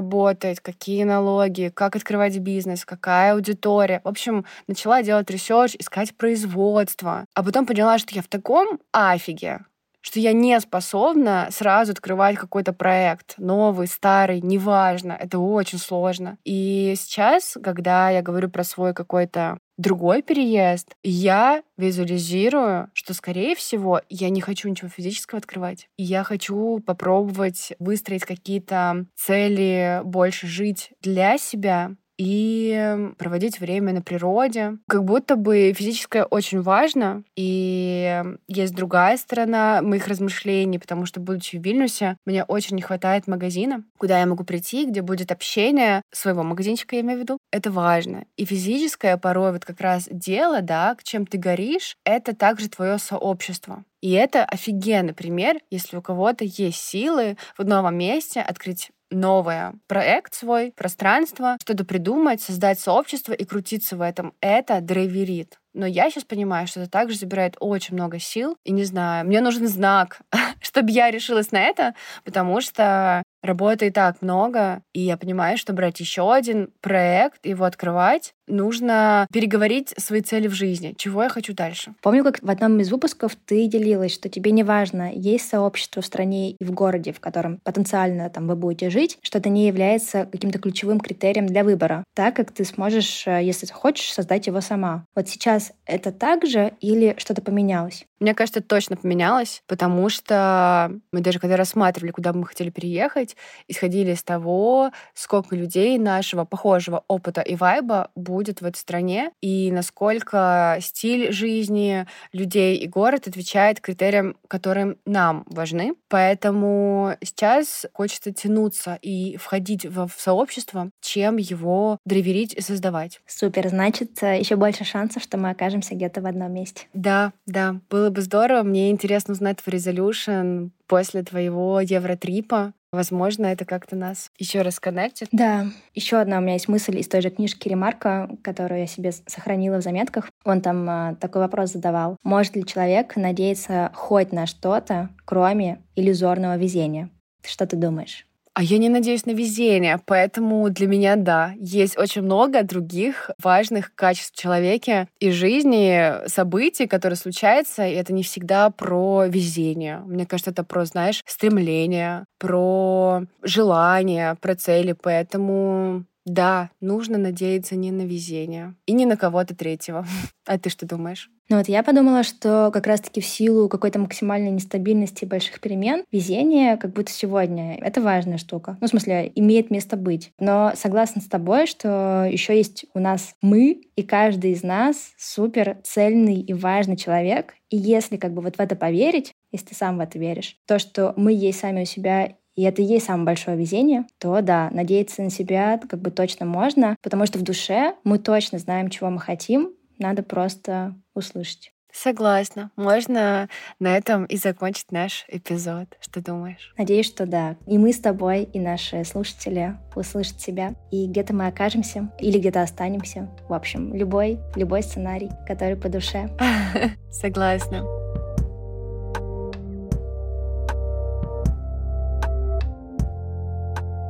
работать, 0.53 0.59
какие 0.59 1.03
налоги, 1.03 1.71
как 1.73 1.95
открывать 1.95 2.37
бизнес, 2.37 2.85
какая 2.85 3.33
аудитория. 3.33 4.01
В 4.03 4.07
общем, 4.07 4.45
начала 4.67 5.03
делать 5.03 5.29
research, 5.29 5.75
искать 5.79 6.15
производство. 6.15 7.25
А 7.33 7.43
потом 7.43 7.65
поняла, 7.65 7.97
что 7.97 8.13
я 8.15 8.21
в 8.21 8.27
таком 8.27 8.79
афиге, 8.91 9.65
что 10.01 10.19
я 10.19 10.33
не 10.33 10.59
способна 10.59 11.47
сразу 11.49 11.91
открывать 11.93 12.35
какой-то 12.35 12.73
проект, 12.73 13.35
новый, 13.37 13.87
старый, 13.87 14.41
неважно, 14.41 15.13
это 15.13 15.39
очень 15.39 15.79
сложно. 15.79 16.37
И 16.43 16.93
сейчас, 16.97 17.57
когда 17.63 18.09
я 18.09 18.21
говорю 18.21 18.49
про 18.49 18.63
свой 18.63 18.93
какой-то 18.93 19.57
другой 19.77 20.21
переезд, 20.21 20.95
я 21.03 21.63
визуализирую, 21.77 22.89
что, 22.93 23.13
скорее 23.13 23.55
всего, 23.55 24.01
я 24.09 24.29
не 24.29 24.41
хочу 24.41 24.69
ничего 24.69 24.89
физического 24.89 25.39
открывать. 25.39 25.89
Я 25.97 26.23
хочу 26.23 26.79
попробовать 26.79 27.73
выстроить 27.79 28.23
какие-то 28.23 29.05
цели, 29.15 30.01
больше 30.03 30.47
жить 30.47 30.91
для 31.01 31.37
себя, 31.37 31.95
и 32.23 33.11
проводить 33.17 33.59
время 33.59 33.91
на 33.91 34.01
природе. 34.01 34.77
Как 34.87 35.03
будто 35.03 35.35
бы 35.35 35.73
физическое 35.75 36.23
очень 36.23 36.61
важно, 36.61 37.23
и 37.35 38.23
есть 38.47 38.73
другая 38.73 39.17
сторона 39.17 39.81
моих 39.81 40.07
размышлений, 40.07 40.79
потому 40.79 41.05
что, 41.05 41.19
будучи 41.19 41.57
в 41.57 41.61
Вильнюсе, 41.61 42.15
мне 42.25 42.45
очень 42.45 42.77
не 42.77 42.81
хватает 42.81 43.27
магазина, 43.27 43.83
куда 43.97 44.19
я 44.19 44.25
могу 44.25 44.45
прийти, 44.45 44.85
где 44.85 45.01
будет 45.01 45.31
общение 45.31 46.01
своего 46.11 46.43
магазинчика, 46.43 46.95
я 46.95 47.01
имею 47.01 47.19
в 47.19 47.21
виду. 47.23 47.37
Это 47.51 47.71
важно. 47.71 48.25
И 48.37 48.45
физическое 48.45 49.17
порой 49.17 49.51
вот 49.51 49.65
как 49.65 49.81
раз 49.81 50.07
дело, 50.09 50.61
да, 50.61 50.95
к 50.95 51.03
чем 51.03 51.25
ты 51.25 51.37
горишь, 51.37 51.95
это 52.05 52.33
также 52.33 52.69
твое 52.69 52.99
сообщество. 52.99 53.83
И 54.01 54.11
это 54.11 54.43
офигенный 54.43 55.13
пример, 55.13 55.59
если 55.69 55.95
у 55.95 56.01
кого-то 56.01 56.43
есть 56.43 56.79
силы 56.79 57.37
в 57.57 57.65
новом 57.65 57.97
месте 57.97 58.41
открыть 58.41 58.91
новое, 59.13 59.73
проект 59.87 60.33
свой, 60.33 60.71
пространство, 60.75 61.57
что-то 61.61 61.85
придумать, 61.85 62.41
создать 62.41 62.79
сообщество 62.79 63.33
и 63.33 63.45
крутиться 63.45 63.97
в 63.97 64.01
этом. 64.01 64.33
Это 64.41 64.81
драйверит. 64.81 65.59
Но 65.73 65.87
я 65.87 66.09
сейчас 66.09 66.23
понимаю, 66.23 66.67
что 66.67 66.81
это 66.81 66.89
также 66.89 67.17
забирает 67.17 67.55
очень 67.59 67.95
много 67.95 68.19
сил. 68.19 68.57
И 68.63 68.71
не 68.71 68.83
знаю, 68.83 69.25
мне 69.25 69.41
нужен 69.41 69.67
знак, 69.67 70.21
чтобы 70.61 70.91
я 70.91 71.09
решилась 71.09 71.51
на 71.51 71.61
это, 71.61 71.95
потому 72.23 72.61
что 72.61 73.22
работы 73.43 73.87
и 73.87 73.91
так 73.91 74.21
много, 74.21 74.81
и 74.93 75.01
я 75.01 75.17
понимаю, 75.17 75.57
что 75.57 75.73
брать 75.73 75.99
еще 75.99 76.33
один 76.33 76.69
проект, 76.81 77.45
его 77.45 77.65
открывать, 77.65 78.33
нужно 78.47 79.27
переговорить 79.31 79.93
свои 79.97 80.21
цели 80.21 80.47
в 80.47 80.53
жизни, 80.53 80.95
чего 80.97 81.23
я 81.23 81.29
хочу 81.29 81.53
дальше. 81.53 81.93
Помню, 82.01 82.23
как 82.23 82.41
в 82.41 82.49
одном 82.49 82.79
из 82.79 82.91
выпусков 82.91 83.35
ты 83.35 83.67
делилась, 83.67 84.13
что 84.13 84.29
тебе 84.29 84.51
не 84.51 84.63
важно, 84.63 85.11
есть 85.13 85.47
сообщество 85.47 86.01
в 86.01 86.05
стране 86.05 86.51
и 86.51 86.63
в 86.63 86.71
городе, 86.71 87.13
в 87.13 87.19
котором 87.19 87.59
потенциально 87.63 88.29
там 88.29 88.47
вы 88.47 88.55
будете 88.55 88.89
жить, 88.89 89.17
что 89.21 89.37
это 89.37 89.49
не 89.49 89.67
является 89.67 90.25
каким-то 90.25 90.59
ключевым 90.59 90.99
критерием 90.99 91.45
для 91.45 91.63
выбора, 91.63 92.03
так 92.13 92.35
как 92.35 92.51
ты 92.51 92.65
сможешь, 92.65 93.27
э, 93.27 93.43
если 93.43 93.65
хочешь, 93.67 94.11
создать 94.13 94.47
его 94.47 94.61
сама. 94.61 95.05
Вот 95.15 95.27
сейчас 95.27 95.71
это 95.85 96.11
так 96.11 96.45
же 96.45 96.73
или 96.79 97.15
что-то 97.17 97.41
поменялось? 97.41 98.05
Мне 98.19 98.33
кажется, 98.33 98.59
это 98.59 98.69
точно 98.69 98.95
поменялось, 98.95 99.61
потому 99.67 100.07
что 100.07 100.93
мы 101.11 101.19
даже 101.19 101.39
когда 101.39 101.57
рассматривали, 101.57 102.11
куда 102.11 102.31
бы 102.31 102.39
мы 102.39 102.45
хотели 102.45 102.69
переехать, 102.69 103.32
делать, 103.33 103.37
исходили 103.67 104.11
из 104.11 104.23
того, 104.23 104.91
сколько 105.13 105.55
людей 105.55 105.97
нашего 105.97 106.45
похожего 106.45 107.03
опыта 107.07 107.41
и 107.41 107.55
вайба 107.55 108.09
будет 108.15 108.61
в 108.61 108.65
этой 108.65 108.77
стране, 108.77 109.31
и 109.41 109.71
насколько 109.71 110.77
стиль 110.81 111.31
жизни 111.31 112.05
людей 112.31 112.77
и 112.77 112.87
город 112.87 113.27
отвечает 113.27 113.79
критериям, 113.79 114.35
которые 114.47 114.97
нам 115.05 115.43
важны. 115.47 115.95
Поэтому 116.09 117.15
сейчас 117.23 117.85
хочется 117.93 118.31
тянуться 118.31 118.97
и 119.01 119.37
входить 119.37 119.85
в 119.85 120.09
сообщество, 120.17 120.89
чем 121.01 121.37
его 121.37 121.97
драйверить 122.05 122.53
и 122.53 122.61
создавать. 122.61 123.21
Супер, 123.25 123.69
значит, 123.69 124.21
еще 124.21 124.55
больше 124.55 124.83
шансов, 124.83 125.23
что 125.23 125.37
мы 125.37 125.49
окажемся 125.49 125.95
где-то 125.95 126.21
в 126.21 126.25
одном 126.25 126.53
месте. 126.53 126.83
Да, 126.93 127.33
да, 127.45 127.79
было 127.89 128.09
бы 128.09 128.21
здорово. 128.21 128.63
Мне 128.63 128.91
интересно 128.91 129.33
узнать 129.33 129.57
твой 129.57 129.73
резолюшн 129.73 130.67
после 130.87 131.23
твоего 131.23 131.79
евротрипа. 131.81 132.73
Возможно, 132.93 133.47
это 133.47 133.65
как-то 133.65 133.95
нас 133.95 134.29
еще 134.37 134.61
раз 134.61 134.79
коннектит. 134.79 135.27
Да. 135.31 135.65
Еще 135.95 136.17
одна 136.17 136.37
у 136.37 136.41
меня 136.41 136.53
есть 136.53 136.67
мысль 136.67 136.99
из 136.99 137.07
той 137.07 137.21
же 137.21 137.31
книжки 137.31 137.67
Ремарка, 137.67 138.29
которую 138.43 138.81
я 138.81 138.87
себе 138.87 139.11
сохранила 139.11 139.77
в 139.77 139.81
заметках. 139.81 140.29
Он 140.45 140.61
там 140.61 140.87
а, 140.87 141.15
такой 141.15 141.41
вопрос 141.41 141.71
задавал. 141.71 142.17
Может 142.23 142.55
ли 142.55 142.63
человек 142.63 143.15
надеяться 143.15 143.89
хоть 143.95 144.31
на 144.31 144.45
что-то, 144.45 145.09
кроме 145.25 145.81
иллюзорного 145.95 146.55
везения? 146.55 147.09
Что 147.43 147.65
ты 147.65 147.77
думаешь? 147.77 148.27
А 148.55 148.61
я 148.61 148.77
не 148.77 148.87
надеюсь 148.89 149.25
на 149.25 149.31
везение, 149.31 149.99
поэтому 150.05 150.69
для 150.69 150.85
меня 150.85 151.15
да. 151.15 151.53
Есть 151.57 151.97
очень 151.97 152.21
много 152.21 152.61
других 152.61 153.31
важных 153.41 153.95
качеств 153.95 154.33
в 154.35 154.39
человеке 154.39 155.07
и 155.19 155.31
жизни, 155.31 156.27
событий, 156.27 156.85
которые 156.85 157.17
случаются, 157.17 157.87
и 157.87 157.93
это 157.93 158.13
не 158.13 158.21
всегда 158.21 158.69
про 158.69 159.25
везение. 159.25 159.99
Мне 160.05 160.27
кажется, 160.27 160.51
это 160.51 160.63
про, 160.63 160.85
знаешь, 160.85 161.23
стремление, 161.25 162.25
про 162.37 163.23
желание, 163.41 164.35
про 164.39 164.53
цели. 164.55 164.93
Поэтому 165.01 166.05
да, 166.25 166.69
нужно 166.79 167.17
надеяться 167.17 167.75
не 167.75 167.91
на 167.91 168.03
везение 168.03 168.75
и 168.85 168.93
не 168.93 169.05
на 169.05 169.17
кого-то 169.17 169.55
третьего. 169.55 170.05
А 170.45 170.59
ты 170.59 170.69
что 170.69 170.85
думаешь? 170.85 171.29
Ну 171.49 171.57
вот 171.57 171.69
я 171.69 171.83
подумала, 171.83 172.23
что 172.23 172.69
как 172.73 172.85
раз-таки 172.85 173.21
в 173.21 173.25
силу 173.25 173.69
какой-то 173.69 173.97
максимальной 173.97 174.51
нестабильности 174.51 175.23
и 175.23 175.27
больших 175.27 175.61
перемен 175.61 176.03
везение, 176.11 176.75
как 176.75 176.91
будто 176.91 177.11
сегодня, 177.11 177.77
это 177.77 178.01
важная 178.01 178.37
штука. 178.37 178.77
Ну, 178.81 178.87
в 178.87 178.89
смысле, 178.89 179.31
имеет 179.35 179.71
место 179.71 179.95
быть. 179.95 180.31
Но 180.39 180.73
согласна 180.75 181.21
с 181.21 181.27
тобой, 181.27 181.65
что 181.65 182.27
еще 182.29 182.57
есть 182.57 182.85
у 182.93 182.99
нас 182.99 183.35
мы, 183.41 183.83
и 183.95 184.03
каждый 184.03 184.51
из 184.51 184.63
нас 184.63 185.13
супер 185.17 185.77
цельный 185.83 186.41
и 186.41 186.53
важный 186.53 186.97
человек. 186.97 187.55
И 187.69 187.77
если 187.77 188.17
как 188.17 188.33
бы 188.33 188.41
вот 188.41 188.57
в 188.57 188.59
это 188.59 188.75
поверить, 188.75 189.33
если 189.51 189.67
ты 189.67 189.75
сам 189.75 189.97
в 189.97 190.01
это 190.01 190.19
веришь, 190.19 190.57
то, 190.65 190.79
что 190.79 191.13
мы 191.15 191.33
есть 191.33 191.59
сами 191.59 191.83
у 191.83 191.85
себя 191.85 192.35
и 192.55 192.63
это 192.63 192.81
и 192.81 192.85
есть 192.85 193.05
самое 193.05 193.25
большое 193.25 193.57
везение, 193.57 194.05
то 194.19 194.41
да, 194.41 194.69
надеяться 194.71 195.21
на 195.21 195.29
себя 195.29 195.79
как 195.89 196.01
бы 196.01 196.11
точно 196.11 196.45
можно, 196.45 196.95
потому 197.01 197.25
что 197.25 197.39
в 197.39 197.43
душе 197.43 197.95
мы 198.03 198.19
точно 198.19 198.59
знаем, 198.59 198.89
чего 198.89 199.09
мы 199.09 199.19
хотим, 199.19 199.71
надо 199.97 200.23
просто 200.23 200.95
услышать. 201.13 201.73
Согласна. 201.93 202.71
Можно 202.75 203.47
на 203.79 203.95
этом 203.95 204.25
и 204.25 204.35
закончить 204.35 204.91
наш 204.91 205.25
эпизод. 205.27 205.87
Что 206.01 206.21
думаешь? 206.21 206.73
Надеюсь, 206.75 207.05
что 207.05 207.27
да. 207.27 207.55
И 207.67 207.77
мы 207.77 207.93
с 207.93 207.99
тобой, 207.99 208.43
и 208.43 208.59
наши 208.59 209.03
слушатели 209.05 209.77
услышат 209.95 210.41
себя. 210.41 210.73
И 210.91 211.07
где-то 211.07 211.35
мы 211.35 211.45
окажемся, 211.45 212.11
или 212.19 212.39
где-то 212.39 212.63
останемся. 212.63 213.29
В 213.47 213.53
общем, 213.53 213.93
любой, 213.93 214.39
любой 214.55 214.81
сценарий, 214.81 215.29
который 215.47 215.77
по 215.77 215.87
душе. 215.87 216.29
Согласна. 217.11 218.02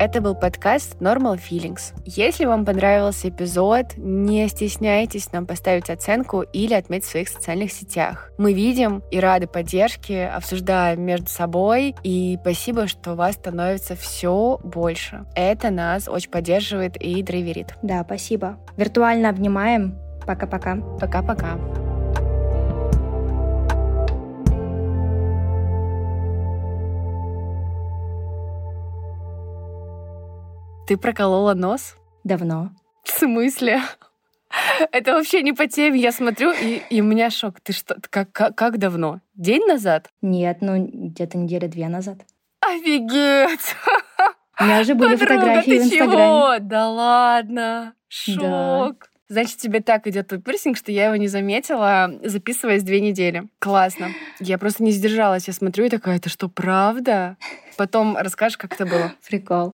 Это 0.05 0.19
был 0.19 0.35
подкаст 0.35 0.97
Normal 0.99 1.39
Feelings. 1.39 1.93
Если 2.03 2.43
вам 2.43 2.65
понравился 2.65 3.29
эпизод, 3.29 3.95
не 3.95 4.49
стесняйтесь 4.49 5.31
нам 5.31 5.45
поставить 5.45 5.89
оценку 5.89 6.41
или 6.41 6.73
отметить 6.73 7.07
в 7.07 7.11
своих 7.11 7.29
социальных 7.29 7.71
сетях. 7.71 8.29
Мы 8.37 8.51
видим 8.51 9.01
и 9.11 9.21
рады 9.21 9.47
поддержке, 9.47 10.27
обсуждаем 10.27 11.03
между 11.03 11.27
собой, 11.27 11.95
и 12.03 12.37
спасибо, 12.41 12.87
что 12.87 13.15
вас 13.15 13.35
становится 13.35 13.95
все 13.95 14.59
больше. 14.61 15.23
Это 15.35 15.69
нас 15.69 16.09
очень 16.09 16.31
поддерживает 16.31 16.97
и 16.97 17.23
драйверит. 17.23 17.75
Да, 17.81 18.03
спасибо. 18.03 18.57
Виртуально 18.75 19.29
обнимаем. 19.29 19.97
Пока-пока. 20.27 20.75
Пока-пока. 20.99 21.57
Ты 30.85 30.97
проколола 30.97 31.53
нос? 31.53 31.95
Давно. 32.25 32.71
В 33.03 33.09
смысле? 33.09 33.81
Это 34.91 35.13
вообще 35.13 35.41
не 35.41 35.53
по 35.53 35.65
теме. 35.65 35.97
Я 35.99 36.11
смотрю, 36.11 36.51
и, 36.51 36.81
и 36.89 36.99
у 36.99 37.05
меня 37.05 37.29
шок. 37.29 37.61
Ты 37.61 37.71
что, 37.71 37.95
как, 38.09 38.33
как, 38.33 38.55
как 38.55 38.77
давно? 38.77 39.21
День 39.33 39.65
назад? 39.65 40.09
Нет, 40.21 40.57
ну 40.59 40.85
где-то 40.85 41.37
недели 41.37 41.67
две 41.67 41.87
назад. 41.87 42.25
Офигеть! 42.59 43.75
У 44.59 44.63
меня 44.65 44.81
уже 44.81 44.93
были 44.93 45.15
Подруга, 45.15 45.35
фотографии 45.35 45.71
в 45.71 45.83
Инстаграме. 45.83 46.11
Чего? 46.11 46.55
Да 46.59 46.89
ладно. 46.89 47.93
Шок. 48.09 48.39
Да. 48.39 49.07
Значит, 49.29 49.57
тебе 49.57 49.79
так 49.79 50.05
идет 50.05 50.27
твой 50.27 50.41
пирсинг, 50.41 50.77
что 50.77 50.91
я 50.91 51.05
его 51.05 51.15
не 51.15 51.27
заметила, 51.27 52.11
записываясь 52.23 52.83
две 52.83 52.99
недели. 52.99 53.47
Классно. 53.59 54.09
Я 54.39 54.57
просто 54.57 54.83
не 54.83 54.91
сдержалась. 54.91 55.47
Я 55.47 55.53
смотрю 55.53 55.85
и 55.85 55.89
такая, 55.89 56.17
это 56.17 56.29
что, 56.29 56.49
правда? 56.49 57.37
Потом 57.77 58.17
расскажешь, 58.17 58.57
как 58.57 58.73
это 58.73 58.85
было. 58.85 59.13
Прикол. 59.27 59.71